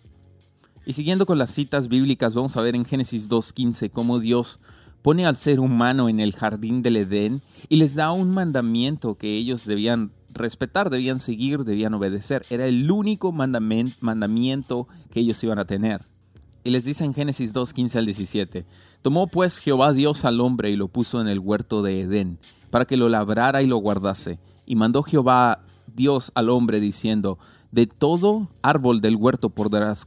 Y 0.86 0.92
siguiendo 0.92 1.26
con 1.26 1.38
las 1.38 1.50
citas 1.50 1.88
bíblicas, 1.88 2.34
vamos 2.34 2.56
a 2.56 2.62
ver 2.62 2.76
en 2.76 2.84
Génesis 2.84 3.28
2.15 3.28 3.90
cómo 3.90 4.18
Dios 4.18 4.60
pone 5.02 5.26
al 5.26 5.36
ser 5.36 5.60
humano 5.60 6.08
en 6.08 6.20
el 6.20 6.34
jardín 6.34 6.82
del 6.82 6.96
Edén 6.96 7.42
y 7.68 7.76
les 7.76 7.94
da 7.94 8.12
un 8.12 8.30
mandamiento 8.30 9.16
que 9.16 9.34
ellos 9.34 9.64
debían 9.64 10.12
respetar, 10.28 10.90
debían 10.90 11.20
seguir, 11.20 11.64
debían 11.64 11.94
obedecer. 11.94 12.46
Era 12.50 12.66
el 12.66 12.90
único 12.90 13.32
mandamiento 13.32 14.88
que 15.10 15.20
ellos 15.20 15.42
iban 15.42 15.58
a 15.58 15.64
tener. 15.64 16.02
Y 16.62 16.70
les 16.70 16.84
dice 16.84 17.04
en 17.04 17.14
Génesis 17.14 17.52
2, 17.52 17.72
15 17.72 17.98
al 17.98 18.06
17, 18.06 18.66
Tomó 19.02 19.28
pues 19.28 19.58
Jehová 19.58 19.92
Dios 19.94 20.24
al 20.24 20.40
hombre 20.40 20.70
y 20.70 20.76
lo 20.76 20.88
puso 20.88 21.20
en 21.20 21.28
el 21.28 21.38
huerto 21.38 21.82
de 21.82 22.02
Edén, 22.02 22.38
para 22.70 22.84
que 22.84 22.98
lo 22.98 23.08
labrara 23.08 23.62
y 23.62 23.66
lo 23.66 23.78
guardase. 23.78 24.38
Y 24.66 24.76
mandó 24.76 25.02
Jehová 25.02 25.60
Dios 25.94 26.32
al 26.34 26.50
hombre 26.50 26.80
diciendo, 26.80 27.38
De 27.72 27.86
todo 27.86 28.48
árbol 28.60 29.00
del 29.00 29.16
huerto 29.16 29.48
podrás, 29.48 30.04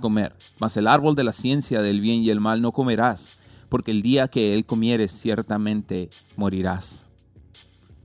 comer, 0.00 0.34
mas 0.58 0.76
el 0.78 0.86
árbol 0.86 1.14
de 1.14 1.24
la 1.24 1.32
ciencia 1.32 1.82
del 1.82 2.00
bien 2.00 2.22
y 2.22 2.30
el 2.30 2.40
mal 2.40 2.62
no 2.62 2.72
comerás, 2.72 3.30
porque 3.68 3.90
el 3.90 4.00
día 4.00 4.28
que 4.28 4.54
él 4.54 4.64
comieres 4.64 5.12
ciertamente 5.12 6.08
morirás. 6.36 7.04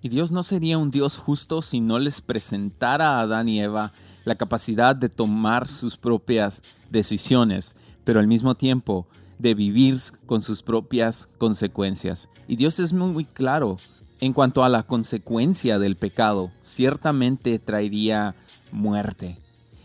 Y 0.01 0.09
Dios 0.09 0.31
no 0.31 0.43
sería 0.43 0.77
un 0.77 0.91
Dios 0.91 1.17
justo 1.17 1.61
si 1.61 1.79
no 1.79 1.97
les 1.97 2.21
presentara 2.21 3.17
a 3.17 3.21
Adán 3.21 3.47
y 3.47 3.61
Eva 3.61 3.93
la 4.25 4.35
capacidad 4.35 4.95
de 4.95 5.09
tomar 5.09 5.67
sus 5.67 5.97
propias 5.97 6.61
decisiones, 6.91 7.75
pero 8.05 8.21
al 8.21 8.27
mismo 8.27 8.55
tiempo 8.55 9.05
de 9.37 9.53
vivir 9.53 9.99
con 10.25 10.41
sus 10.41 10.63
propias 10.63 11.27
consecuencias. 11.37 12.29
Y 12.47 12.55
Dios 12.55 12.79
es 12.79 12.93
muy, 12.93 13.25
claro 13.25 13.77
en 14.21 14.31
cuanto 14.31 14.63
a 14.63 14.69
la 14.69 14.83
consecuencia 14.83 15.77
del 15.77 15.97
pecado. 15.97 16.51
Ciertamente 16.63 17.59
traería 17.59 18.35
muerte. 18.71 19.37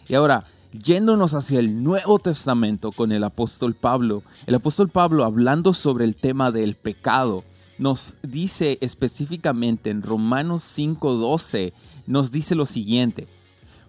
Y 0.06 0.14
ahora, 0.14 0.44
yéndonos 0.72 1.34
hacia 1.34 1.58
el 1.58 1.82
Nuevo 1.82 2.18
Testamento 2.20 2.92
con 2.92 3.10
el 3.10 3.24
apóstol 3.24 3.74
Pablo, 3.74 4.22
el 4.46 4.54
apóstol 4.54 4.88
Pablo 4.88 5.24
hablando 5.24 5.72
sobre 5.72 6.04
el 6.04 6.14
tema 6.14 6.52
del 6.52 6.76
pecado, 6.76 7.44
nos 7.78 8.14
dice 8.22 8.78
específicamente 8.82 9.90
en 9.90 10.02
Romanos 10.02 10.62
5:12, 10.62 11.72
nos 12.06 12.30
dice 12.30 12.54
lo 12.54 12.66
siguiente. 12.66 13.26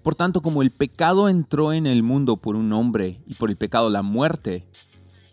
Por 0.03 0.15
tanto, 0.15 0.41
como 0.41 0.61
el 0.61 0.71
pecado 0.71 1.29
entró 1.29 1.73
en 1.73 1.85
el 1.85 2.01
mundo 2.01 2.37
por 2.37 2.55
un 2.55 2.73
hombre 2.73 3.21
y 3.27 3.35
por 3.35 3.49
el 3.49 3.57
pecado 3.57 3.89
la 3.89 4.01
muerte, 4.01 4.65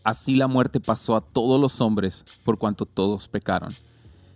así 0.05 0.37
la 0.37 0.47
muerte 0.47 0.79
pasó 0.79 1.17
a 1.17 1.23
todos 1.23 1.61
los 1.61 1.81
hombres 1.81 2.27
por 2.45 2.59
cuanto 2.59 2.85
todos 2.85 3.29
pecaron. 3.29 3.75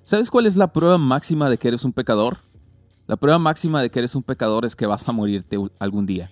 ¿Sabes 0.04 0.30
cuál 0.30 0.46
es 0.46 0.56
la 0.56 0.72
prueba 0.72 0.98
máxima 0.98 1.50
de 1.50 1.58
que 1.58 1.68
eres 1.68 1.84
un 1.84 1.92
pecador? 1.92 2.38
La 3.06 3.16
prueba 3.16 3.38
máxima 3.38 3.82
de 3.82 3.90
que 3.90 3.98
eres 3.98 4.14
un 4.14 4.22
pecador 4.22 4.64
es 4.64 4.74
que 4.74 4.86
vas 4.86 5.06
a 5.06 5.12
morirte 5.12 5.58
algún 5.78 6.06
día. 6.06 6.30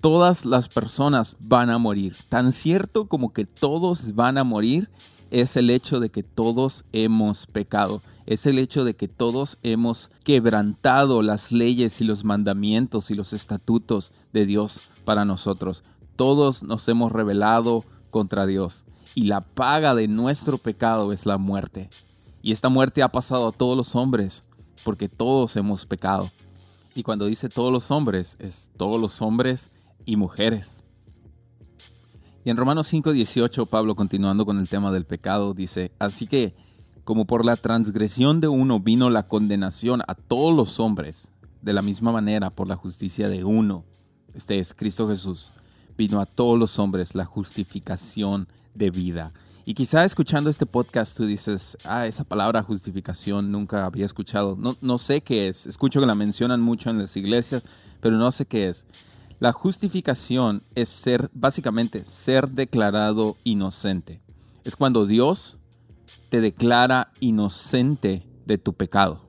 Todas 0.00 0.44
las 0.44 0.68
personas 0.68 1.36
van 1.38 1.70
a 1.70 1.78
morir. 1.78 2.16
Tan 2.28 2.50
cierto 2.50 3.06
como 3.08 3.32
que 3.32 3.44
todos 3.44 4.14
van 4.14 4.38
a 4.38 4.44
morir 4.44 4.90
es 5.32 5.56
el 5.56 5.70
hecho 5.70 5.98
de 5.98 6.10
que 6.10 6.22
todos 6.22 6.84
hemos 6.92 7.46
pecado. 7.46 8.02
Es 8.26 8.44
el 8.44 8.58
hecho 8.58 8.84
de 8.84 8.94
que 8.94 9.08
todos 9.08 9.56
hemos 9.62 10.10
quebrantado 10.24 11.22
las 11.22 11.50
leyes 11.50 12.02
y 12.02 12.04
los 12.04 12.22
mandamientos 12.22 13.10
y 13.10 13.14
los 13.14 13.32
estatutos 13.32 14.12
de 14.34 14.44
Dios 14.44 14.82
para 15.06 15.24
nosotros. 15.24 15.82
Todos 16.16 16.62
nos 16.62 16.86
hemos 16.88 17.10
rebelado 17.10 17.86
contra 18.10 18.44
Dios. 18.46 18.84
Y 19.14 19.22
la 19.22 19.40
paga 19.40 19.94
de 19.94 20.06
nuestro 20.06 20.58
pecado 20.58 21.12
es 21.12 21.24
la 21.24 21.38
muerte. 21.38 21.88
Y 22.42 22.52
esta 22.52 22.68
muerte 22.68 23.02
ha 23.02 23.08
pasado 23.08 23.48
a 23.48 23.52
todos 23.52 23.76
los 23.76 23.96
hombres, 23.96 24.44
porque 24.84 25.08
todos 25.08 25.56
hemos 25.56 25.86
pecado. 25.86 26.30
Y 26.94 27.04
cuando 27.04 27.24
dice 27.24 27.48
todos 27.48 27.72
los 27.72 27.90
hombres, 27.90 28.36
es 28.38 28.70
todos 28.76 29.00
los 29.00 29.22
hombres 29.22 29.74
y 30.04 30.16
mujeres. 30.16 30.84
Y 32.44 32.50
en 32.50 32.56
Romanos 32.56 32.92
5:18, 32.92 33.66
Pablo, 33.66 33.94
continuando 33.94 34.44
con 34.44 34.58
el 34.58 34.68
tema 34.68 34.90
del 34.90 35.04
pecado, 35.04 35.54
dice, 35.54 35.92
así 35.98 36.26
que 36.26 36.54
como 37.04 37.24
por 37.24 37.44
la 37.44 37.56
transgresión 37.56 38.40
de 38.40 38.48
uno 38.48 38.80
vino 38.80 39.10
la 39.10 39.26
condenación 39.28 40.02
a 40.06 40.14
todos 40.14 40.54
los 40.54 40.80
hombres, 40.80 41.30
de 41.62 41.72
la 41.72 41.82
misma 41.82 42.10
manera 42.10 42.50
por 42.50 42.66
la 42.66 42.76
justicia 42.76 43.28
de 43.28 43.44
uno, 43.44 43.84
este 44.34 44.58
es 44.58 44.74
Cristo 44.74 45.08
Jesús, 45.08 45.50
vino 45.96 46.20
a 46.20 46.26
todos 46.26 46.58
los 46.58 46.78
hombres 46.78 47.14
la 47.14 47.24
justificación 47.24 48.48
de 48.74 48.90
vida. 48.90 49.32
Y 49.64 49.74
quizá 49.74 50.04
escuchando 50.04 50.50
este 50.50 50.66
podcast 50.66 51.16
tú 51.16 51.24
dices, 51.24 51.78
ah, 51.84 52.08
esa 52.08 52.24
palabra 52.24 52.64
justificación 52.64 53.52
nunca 53.52 53.84
había 53.84 54.06
escuchado. 54.06 54.56
No, 54.58 54.76
no 54.80 54.98
sé 54.98 55.20
qué 55.20 55.46
es. 55.46 55.66
Escucho 55.66 56.00
que 56.00 56.06
la 56.06 56.16
mencionan 56.16 56.60
mucho 56.60 56.90
en 56.90 56.98
las 56.98 57.16
iglesias, 57.16 57.62
pero 58.00 58.16
no 58.16 58.32
sé 58.32 58.44
qué 58.44 58.70
es. 58.70 58.86
La 59.42 59.52
justificación 59.52 60.62
es 60.76 60.88
ser, 60.88 61.28
básicamente, 61.34 62.04
ser 62.04 62.46
declarado 62.46 63.36
inocente. 63.42 64.20
Es 64.62 64.76
cuando 64.76 65.04
Dios 65.04 65.56
te 66.28 66.40
declara 66.40 67.10
inocente 67.18 68.24
de 68.46 68.58
tu 68.58 68.72
pecado. 68.72 69.28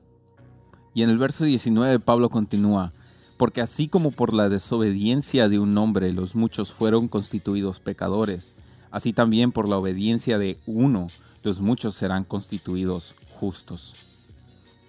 Y 0.94 1.02
en 1.02 1.10
el 1.10 1.18
verso 1.18 1.42
19 1.42 1.98
Pablo 1.98 2.30
continúa, 2.30 2.92
porque 3.36 3.60
así 3.60 3.88
como 3.88 4.12
por 4.12 4.32
la 4.32 4.48
desobediencia 4.48 5.48
de 5.48 5.58
un 5.58 5.76
hombre 5.76 6.12
los 6.12 6.36
muchos 6.36 6.72
fueron 6.72 7.08
constituidos 7.08 7.80
pecadores, 7.80 8.54
así 8.92 9.12
también 9.12 9.50
por 9.50 9.68
la 9.68 9.78
obediencia 9.78 10.38
de 10.38 10.60
uno 10.64 11.08
los 11.42 11.60
muchos 11.60 11.96
serán 11.96 12.22
constituidos 12.22 13.16
justos. 13.40 13.96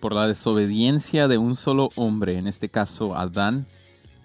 Por 0.01 0.13
la 0.13 0.27
desobediencia 0.27 1.27
de 1.27 1.39
un 1.39 1.55
solo 1.55 1.89
hombre, 1.95 2.37
en 2.37 2.45
este 2.45 2.69
caso 2.69 3.15
Adán, 3.15 3.65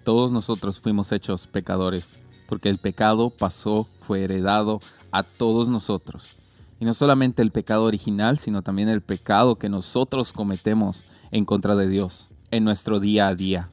todos 0.03 0.31
nosotros 0.31 0.79
fuimos 0.79 1.11
hechos 1.11 1.47
pecadores, 1.47 2.17
porque 2.47 2.69
el 2.69 2.77
pecado 2.77 3.29
pasó, 3.29 3.87
fue 4.01 4.23
heredado 4.23 4.81
a 5.11 5.23
todos 5.23 5.67
nosotros. 5.67 6.29
Y 6.79 6.85
no 6.85 6.93
solamente 6.93 7.41
el 7.41 7.51
pecado 7.51 7.83
original, 7.83 8.37
sino 8.37 8.61
también 8.61 8.89
el 8.89 9.01
pecado 9.01 9.57
que 9.57 9.69
nosotros 9.69 10.33
cometemos 10.33 11.05
en 11.31 11.45
contra 11.45 11.75
de 11.75 11.87
Dios 11.87 12.29
en 12.51 12.63
nuestro 12.63 12.99
día 12.99 13.27
a 13.27 13.35
día. 13.35 13.69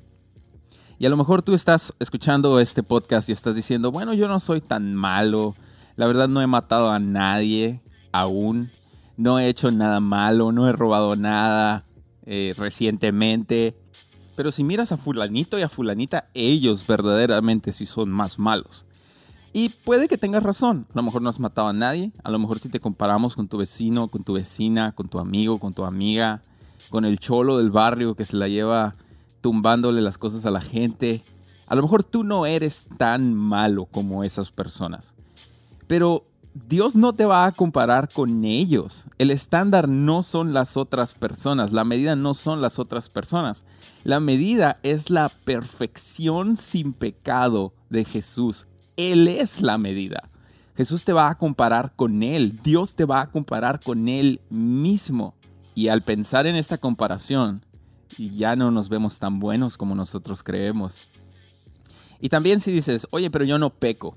Y 0.98 1.06
a 1.06 1.10
lo 1.10 1.16
mejor 1.16 1.42
tú 1.42 1.54
estás 1.54 1.94
escuchando 2.00 2.58
este 2.60 2.82
podcast 2.82 3.28
y 3.28 3.32
estás 3.32 3.54
diciendo, 3.54 3.92
bueno, 3.92 4.14
yo 4.14 4.28
no 4.28 4.40
soy 4.40 4.60
tan 4.60 4.94
malo, 4.94 5.54
la 5.96 6.06
verdad 6.06 6.28
no 6.28 6.42
he 6.42 6.46
matado 6.46 6.90
a 6.90 6.98
nadie 6.98 7.80
aún, 8.12 8.70
no 9.16 9.38
he 9.38 9.48
hecho 9.48 9.70
nada 9.70 10.00
malo, 10.00 10.52
no 10.52 10.68
he 10.68 10.72
robado 10.72 11.16
nada 11.16 11.84
eh, 12.26 12.54
recientemente. 12.56 13.76
Pero 14.38 14.52
si 14.52 14.62
miras 14.62 14.92
a 14.92 14.96
fulanito 14.96 15.58
y 15.58 15.62
a 15.62 15.68
fulanita, 15.68 16.28
ellos 16.32 16.86
verdaderamente 16.86 17.72
sí 17.72 17.86
son 17.86 18.08
más 18.08 18.38
malos. 18.38 18.86
Y 19.52 19.70
puede 19.70 20.06
que 20.06 20.16
tengas 20.16 20.44
razón, 20.44 20.86
a 20.90 20.92
lo 20.94 21.02
mejor 21.02 21.22
no 21.22 21.28
has 21.28 21.40
matado 21.40 21.66
a 21.66 21.72
nadie, 21.72 22.12
a 22.22 22.30
lo 22.30 22.38
mejor 22.38 22.60
si 22.60 22.68
te 22.68 22.78
comparamos 22.78 23.34
con 23.34 23.48
tu 23.48 23.58
vecino, 23.58 24.06
con 24.06 24.22
tu 24.22 24.34
vecina, 24.34 24.92
con 24.92 25.08
tu 25.08 25.18
amigo, 25.18 25.58
con 25.58 25.74
tu 25.74 25.84
amiga, 25.84 26.42
con 26.88 27.04
el 27.04 27.18
cholo 27.18 27.58
del 27.58 27.72
barrio 27.72 28.14
que 28.14 28.24
se 28.24 28.36
la 28.36 28.46
lleva 28.46 28.94
tumbándole 29.40 30.00
las 30.02 30.18
cosas 30.18 30.46
a 30.46 30.52
la 30.52 30.60
gente. 30.60 31.24
A 31.66 31.74
lo 31.74 31.82
mejor 31.82 32.04
tú 32.04 32.22
no 32.22 32.46
eres 32.46 32.86
tan 32.96 33.34
malo 33.34 33.86
como 33.86 34.22
esas 34.22 34.52
personas. 34.52 35.14
Pero 35.88 36.22
Dios 36.66 36.96
no 36.96 37.12
te 37.12 37.24
va 37.24 37.46
a 37.46 37.52
comparar 37.52 38.08
con 38.10 38.44
ellos. 38.44 39.06
El 39.18 39.30
estándar 39.30 39.88
no 39.88 40.22
son 40.22 40.52
las 40.52 40.76
otras 40.76 41.14
personas. 41.14 41.72
La 41.72 41.84
medida 41.84 42.16
no 42.16 42.34
son 42.34 42.60
las 42.60 42.78
otras 42.78 43.08
personas. 43.08 43.64
La 44.02 44.18
medida 44.18 44.78
es 44.82 45.10
la 45.10 45.28
perfección 45.44 46.56
sin 46.56 46.92
pecado 46.92 47.74
de 47.90 48.04
Jesús. 48.04 48.66
Él 48.96 49.28
es 49.28 49.60
la 49.60 49.78
medida. 49.78 50.28
Jesús 50.76 51.04
te 51.04 51.12
va 51.12 51.28
a 51.28 51.36
comparar 51.36 51.92
con 51.94 52.22
Él. 52.22 52.58
Dios 52.62 52.94
te 52.94 53.04
va 53.04 53.20
a 53.20 53.30
comparar 53.30 53.80
con 53.80 54.08
Él 54.08 54.40
mismo. 54.48 55.34
Y 55.74 55.88
al 55.88 56.02
pensar 56.02 56.46
en 56.46 56.56
esta 56.56 56.78
comparación, 56.78 57.64
ya 58.16 58.56
no 58.56 58.70
nos 58.70 58.88
vemos 58.88 59.18
tan 59.18 59.38
buenos 59.38 59.76
como 59.76 59.94
nosotros 59.94 60.42
creemos. 60.42 61.06
Y 62.20 62.30
también 62.30 62.60
si 62.60 62.72
dices, 62.72 63.06
oye, 63.10 63.30
pero 63.30 63.44
yo 63.44 63.58
no 63.58 63.70
peco, 63.70 64.16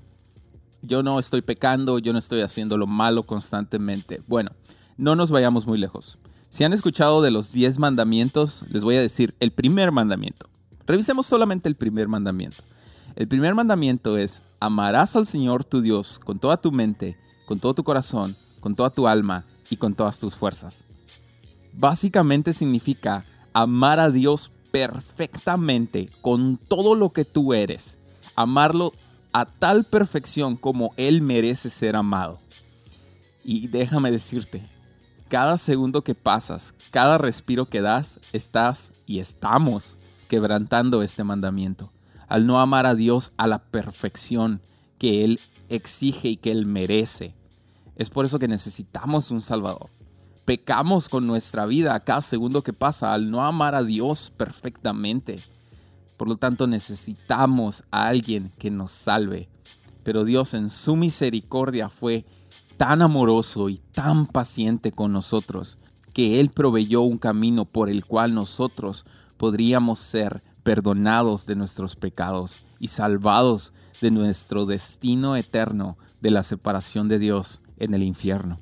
yo 0.82 1.02
no 1.02 1.18
estoy 1.18 1.42
pecando, 1.42 1.98
yo 1.98 2.12
no 2.12 2.18
estoy 2.18 2.40
haciendo 2.40 2.76
lo 2.76 2.86
malo 2.86 3.22
constantemente. 3.22 4.20
Bueno, 4.26 4.50
no 4.96 5.16
nos 5.16 5.30
vayamos 5.30 5.66
muy 5.66 5.78
lejos. 5.78 6.18
Si 6.50 6.64
han 6.64 6.72
escuchado 6.72 7.22
de 7.22 7.30
los 7.30 7.52
10 7.52 7.78
mandamientos, 7.78 8.64
les 8.68 8.84
voy 8.84 8.96
a 8.96 9.00
decir 9.00 9.34
el 9.40 9.52
primer 9.52 9.92
mandamiento. 9.92 10.48
Revisemos 10.86 11.26
solamente 11.26 11.68
el 11.68 11.76
primer 11.76 12.08
mandamiento. 12.08 12.62
El 13.14 13.28
primer 13.28 13.54
mandamiento 13.54 14.18
es, 14.18 14.42
amarás 14.60 15.16
al 15.16 15.26
Señor 15.26 15.64
tu 15.64 15.80
Dios 15.80 16.18
con 16.18 16.38
toda 16.38 16.56
tu 16.56 16.72
mente, 16.72 17.16
con 17.46 17.60
todo 17.60 17.74
tu 17.74 17.84
corazón, 17.84 18.36
con 18.60 18.74
toda 18.74 18.90
tu 18.90 19.06
alma 19.06 19.44
y 19.70 19.76
con 19.76 19.94
todas 19.94 20.18
tus 20.18 20.34
fuerzas. 20.34 20.84
Básicamente 21.72 22.52
significa 22.52 23.24
amar 23.52 24.00
a 24.00 24.10
Dios 24.10 24.50
perfectamente 24.72 26.10
con 26.20 26.56
todo 26.56 26.94
lo 26.94 27.12
que 27.12 27.24
tú 27.24 27.54
eres, 27.54 27.98
amarlo 28.34 28.92
a 29.32 29.46
tal 29.46 29.84
perfección 29.84 30.56
como 30.56 30.92
Él 30.96 31.22
merece 31.22 31.70
ser 31.70 31.96
amado. 31.96 32.38
Y 33.44 33.68
déjame 33.68 34.10
decirte, 34.10 34.62
cada 35.28 35.56
segundo 35.56 36.04
que 36.04 36.14
pasas, 36.14 36.74
cada 36.90 37.18
respiro 37.18 37.66
que 37.66 37.80
das, 37.80 38.20
estás 38.32 38.92
y 39.06 39.18
estamos 39.18 39.96
quebrantando 40.28 41.02
este 41.02 41.24
mandamiento, 41.24 41.90
al 42.28 42.46
no 42.46 42.60
amar 42.60 42.86
a 42.86 42.94
Dios 42.94 43.32
a 43.36 43.46
la 43.46 43.58
perfección 43.58 44.60
que 44.98 45.24
Él 45.24 45.40
exige 45.68 46.28
y 46.28 46.36
que 46.36 46.50
Él 46.50 46.66
merece. 46.66 47.34
Es 47.96 48.10
por 48.10 48.24
eso 48.24 48.38
que 48.38 48.48
necesitamos 48.48 49.30
un 49.30 49.40
Salvador. 49.40 49.90
Pecamos 50.44 51.08
con 51.08 51.26
nuestra 51.26 51.66
vida 51.66 51.98
cada 52.00 52.20
segundo 52.20 52.62
que 52.62 52.72
pasa 52.72 53.12
al 53.12 53.30
no 53.30 53.42
amar 53.42 53.74
a 53.74 53.82
Dios 53.82 54.32
perfectamente. 54.36 55.42
Por 56.16 56.28
lo 56.28 56.36
tanto, 56.36 56.66
necesitamos 56.66 57.84
a 57.90 58.08
alguien 58.08 58.52
que 58.58 58.70
nos 58.70 58.92
salve. 58.92 59.48
Pero 60.02 60.24
Dios 60.24 60.54
en 60.54 60.70
su 60.70 60.96
misericordia 60.96 61.88
fue 61.88 62.24
tan 62.76 63.02
amoroso 63.02 63.68
y 63.68 63.78
tan 63.92 64.26
paciente 64.26 64.92
con 64.92 65.12
nosotros 65.12 65.78
que 66.12 66.40
Él 66.40 66.50
proveyó 66.50 67.02
un 67.02 67.18
camino 67.18 67.64
por 67.64 67.88
el 67.88 68.04
cual 68.04 68.34
nosotros 68.34 69.06
podríamos 69.36 69.98
ser 69.98 70.42
perdonados 70.62 71.46
de 71.46 71.56
nuestros 71.56 71.96
pecados 71.96 72.58
y 72.78 72.88
salvados 72.88 73.72
de 74.00 74.10
nuestro 74.10 74.66
destino 74.66 75.36
eterno 75.36 75.96
de 76.20 76.30
la 76.30 76.42
separación 76.42 77.08
de 77.08 77.18
Dios 77.18 77.60
en 77.78 77.94
el 77.94 78.02
infierno. 78.02 78.60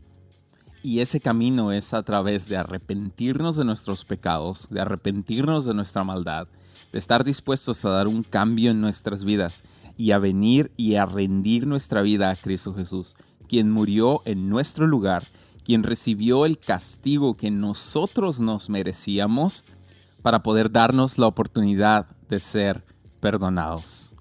Y 0.82 1.00
ese 1.00 1.20
camino 1.20 1.72
es 1.72 1.92
a 1.92 2.02
través 2.02 2.48
de 2.48 2.56
arrepentirnos 2.56 3.56
de 3.56 3.64
nuestros 3.64 4.04
pecados, 4.04 4.68
de 4.70 4.80
arrepentirnos 4.80 5.66
de 5.66 5.74
nuestra 5.74 6.04
maldad, 6.04 6.48
de 6.92 6.98
estar 6.98 7.24
dispuestos 7.24 7.84
a 7.84 7.90
dar 7.90 8.08
un 8.08 8.22
cambio 8.22 8.70
en 8.70 8.80
nuestras 8.80 9.24
vidas 9.24 9.62
y 9.96 10.12
a 10.12 10.18
venir 10.18 10.72
y 10.76 10.94
a 10.94 11.06
rendir 11.06 11.66
nuestra 11.66 12.02
vida 12.02 12.30
a 12.30 12.36
Cristo 12.36 12.74
Jesús, 12.74 13.16
quien 13.48 13.70
murió 13.70 14.22
en 14.24 14.48
nuestro 14.48 14.86
lugar, 14.86 15.26
quien 15.64 15.82
recibió 15.82 16.46
el 16.46 16.58
castigo 16.58 17.34
que 17.34 17.50
nosotros 17.50 18.40
nos 18.40 18.70
merecíamos 18.70 19.64
para 20.22 20.42
poder 20.42 20.70
darnos 20.70 21.18
la 21.18 21.26
oportunidad 21.26 22.06
de 22.28 22.40
ser 22.40 22.84
perdonados. 23.20 24.12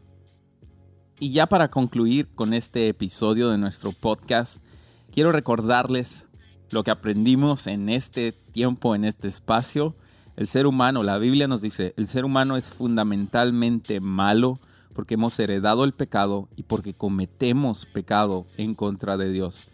Y 1.20 1.32
ya 1.32 1.48
para 1.48 1.70
concluir 1.70 2.28
con 2.36 2.54
este 2.54 2.88
episodio 2.88 3.50
de 3.50 3.58
nuestro 3.58 3.92
podcast, 3.92 4.64
quiero 5.12 5.32
recordarles 5.32 6.28
lo 6.70 6.84
que 6.84 6.92
aprendimos 6.92 7.68
en 7.68 7.90
este 7.90 8.32
tiempo, 8.32 8.96
en 8.96 9.04
este 9.04 9.28
espacio. 9.28 9.96
El 10.40 10.48
ser 10.48 10.68
humano, 10.68 11.04
la 11.04 11.18
Biblia 11.18 11.50
nos 11.50 11.62
dice, 11.62 11.94
el 11.98 12.08
ser 12.08 12.24
humano 12.24 12.56
es 12.56 12.72
fundamentalmente 12.72 14.00
malo 14.00 14.58
porque 14.94 15.16
hemos 15.16 15.38
heredado 15.38 15.84
el 15.84 15.92
pecado 15.92 16.48
y 16.56 16.64
porque 16.64 16.94
cometemos 16.94 17.86
pecado 17.86 18.46
en 18.56 18.74
contra 18.74 19.18
de 19.18 19.34
Dios. 19.34 19.66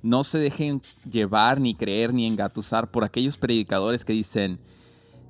No 0.00 0.24
se 0.24 0.38
dejen 0.38 0.80
llevar, 1.04 1.60
ni 1.60 1.74
creer, 1.74 2.14
ni 2.14 2.24
engatusar 2.24 2.90
por 2.90 3.04
aquellos 3.04 3.36
predicadores 3.36 4.02
que 4.06 4.14
dicen, 4.14 4.58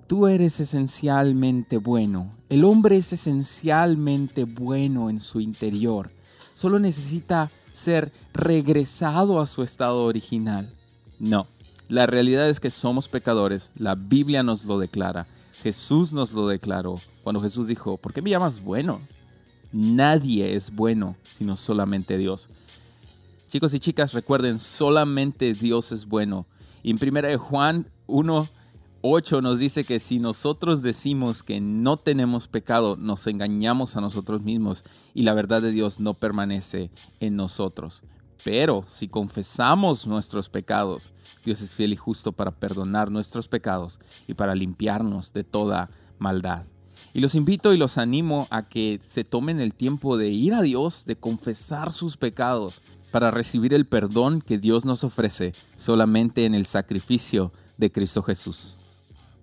Tú 0.06 0.28
eres 0.28 0.60
esencialmente 0.60 1.76
bueno. 1.76 2.30
El 2.48 2.62
hombre 2.62 2.96
es 2.96 3.12
esencialmente 3.12 4.44
bueno 4.44 5.10
en 5.10 5.18
su 5.18 5.40
interior. 5.40 6.12
Solo 6.52 6.78
necesita 6.78 7.50
ser 7.72 8.12
regresado 8.32 9.40
a 9.40 9.46
su 9.46 9.64
estado 9.64 10.04
original. 10.04 10.72
No, 11.18 11.48
la 11.88 12.06
realidad 12.06 12.48
es 12.48 12.60
que 12.60 12.70
somos 12.70 13.08
pecadores. 13.08 13.70
La 13.76 13.94
Biblia 13.94 14.42
nos 14.42 14.64
lo 14.64 14.78
declara. 14.78 15.26
Jesús 15.62 16.12
nos 16.12 16.32
lo 16.32 16.48
declaró 16.48 17.00
cuando 17.22 17.40
Jesús 17.40 17.66
dijo, 17.66 17.96
¿por 17.96 18.12
qué 18.12 18.22
me 18.22 18.30
llamas 18.30 18.62
bueno? 18.62 19.00
Nadie 19.72 20.54
es 20.54 20.74
bueno 20.74 21.16
sino 21.30 21.56
solamente 21.56 22.18
Dios. 22.18 22.48
Chicos 23.48 23.72
y 23.74 23.80
chicas, 23.80 24.12
recuerden, 24.12 24.58
solamente 24.58 25.54
Dios 25.54 25.92
es 25.92 26.06
bueno. 26.06 26.46
Y 26.82 26.90
en 26.90 26.98
1 27.00 27.38
Juan 27.38 27.86
1, 28.06 28.48
8 29.00 29.42
nos 29.42 29.58
dice 29.58 29.84
que 29.84 30.00
si 30.00 30.18
nosotros 30.18 30.82
decimos 30.82 31.42
que 31.42 31.60
no 31.60 31.96
tenemos 31.96 32.48
pecado, 32.48 32.96
nos 32.96 33.26
engañamos 33.26 33.96
a 33.96 34.00
nosotros 34.00 34.42
mismos 34.42 34.84
y 35.14 35.22
la 35.22 35.34
verdad 35.34 35.62
de 35.62 35.72
Dios 35.72 36.00
no 36.00 36.14
permanece 36.14 36.90
en 37.20 37.36
nosotros. 37.36 38.02
Pero 38.42 38.84
si 38.88 39.08
confesamos 39.08 40.06
nuestros 40.06 40.48
pecados, 40.48 41.10
Dios 41.44 41.60
es 41.60 41.72
fiel 41.72 41.92
y 41.92 41.96
justo 41.96 42.32
para 42.32 42.50
perdonar 42.50 43.10
nuestros 43.10 43.48
pecados 43.48 44.00
y 44.26 44.34
para 44.34 44.54
limpiarnos 44.54 45.32
de 45.32 45.44
toda 45.44 45.90
maldad. 46.18 46.64
Y 47.12 47.20
los 47.20 47.34
invito 47.34 47.72
y 47.72 47.76
los 47.76 47.98
animo 47.98 48.48
a 48.50 48.68
que 48.68 49.00
se 49.06 49.24
tomen 49.24 49.60
el 49.60 49.74
tiempo 49.74 50.16
de 50.16 50.30
ir 50.30 50.54
a 50.54 50.62
Dios, 50.62 51.04
de 51.04 51.16
confesar 51.16 51.92
sus 51.92 52.16
pecados, 52.16 52.82
para 53.12 53.30
recibir 53.30 53.72
el 53.74 53.86
perdón 53.86 54.40
que 54.40 54.58
Dios 54.58 54.84
nos 54.84 55.04
ofrece 55.04 55.54
solamente 55.76 56.46
en 56.46 56.54
el 56.54 56.66
sacrificio 56.66 57.52
de 57.76 57.92
Cristo 57.92 58.22
Jesús. 58.22 58.76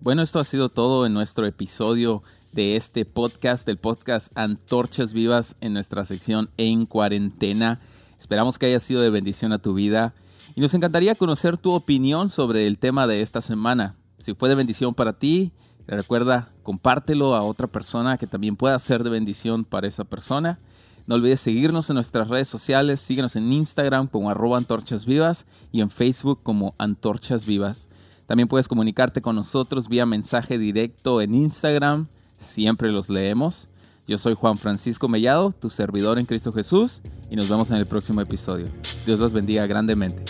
Bueno, 0.02 0.24
esto 0.24 0.40
ha 0.40 0.46
sido 0.46 0.68
todo 0.68 1.06
en 1.06 1.14
nuestro 1.14 1.46
episodio 1.46 2.24
de 2.52 2.76
este 2.76 3.06
podcast, 3.06 3.66
del 3.66 3.78
podcast 3.78 4.30
Antorchas 4.36 5.14
Vivas 5.14 5.56
en 5.62 5.74
nuestra 5.74 6.04
sección 6.04 6.50
En 6.58 6.86
Cuarentena. 6.86 7.80
Esperamos 8.22 8.60
que 8.60 8.68
haya 8.68 8.80
sido 8.80 9.02
de 9.02 9.10
bendición 9.10 9.52
a 9.52 9.58
tu 9.58 9.74
vida 9.74 10.14
y 10.54 10.62
nos 10.62 10.76
encantaría 10.76 11.16
conocer 11.16 11.58
tu 11.58 11.72
opinión 11.72 12.30
sobre 12.30 12.68
el 12.68 12.78
tema 12.78 13.08
de 13.08 13.24
esta 13.24 13.42
semana. 13.42 13.96
Si 14.20 14.36
fue 14.36 14.48
de 14.48 14.54
bendición 14.54 14.94
para 14.94 15.14
ti, 15.14 15.52
recuerda, 15.88 16.52
compártelo 16.62 17.34
a 17.34 17.42
otra 17.42 17.66
persona 17.66 18.20
que 18.20 18.28
también 18.28 18.56
pueda 18.56 18.78
ser 18.78 19.04
de 19.04 19.10
bendición 19.10 19.66
para 19.66 19.88
esa 19.88 20.04
persona. 20.04 20.60
No 21.08 21.16
olvides 21.16 21.40
seguirnos 21.40 21.90
en 21.90 21.96
nuestras 21.96 22.28
redes 22.28 22.48
sociales, 22.48 23.00
síguenos 23.00 23.36
en 23.36 23.52
Instagram 23.52 24.06
como 24.06 24.30
arroba 24.30 24.60
antorchas 24.60 25.08
y 25.72 25.82
en 25.82 25.90
Facebook 25.90 26.42
como 26.44 26.76
antorchas 26.78 27.44
vivas. 27.44 27.90
También 28.28 28.48
puedes 28.48 28.68
comunicarte 28.68 29.24
con 29.24 29.36
nosotros 29.36 29.90
vía 29.90 30.06
mensaje 30.06 30.60
directo 30.60 31.22
en 31.22 31.34
Instagram. 31.34 32.08
Siempre 32.38 32.92
los 32.92 33.10
leemos. 33.10 33.68
Yo 34.08 34.18
soy 34.18 34.34
Juan 34.34 34.58
Francisco 34.58 35.08
Mellado, 35.08 35.52
tu 35.52 35.70
servidor 35.70 36.18
en 36.18 36.26
Cristo 36.26 36.52
Jesús, 36.52 37.02
y 37.30 37.36
nos 37.36 37.48
vemos 37.48 37.70
en 37.70 37.78
el 37.78 37.86
próximo 37.86 38.20
episodio. 38.22 38.68
Dios 39.06 39.20
los 39.20 39.32
bendiga 39.32 39.68
grandemente. 39.68 40.26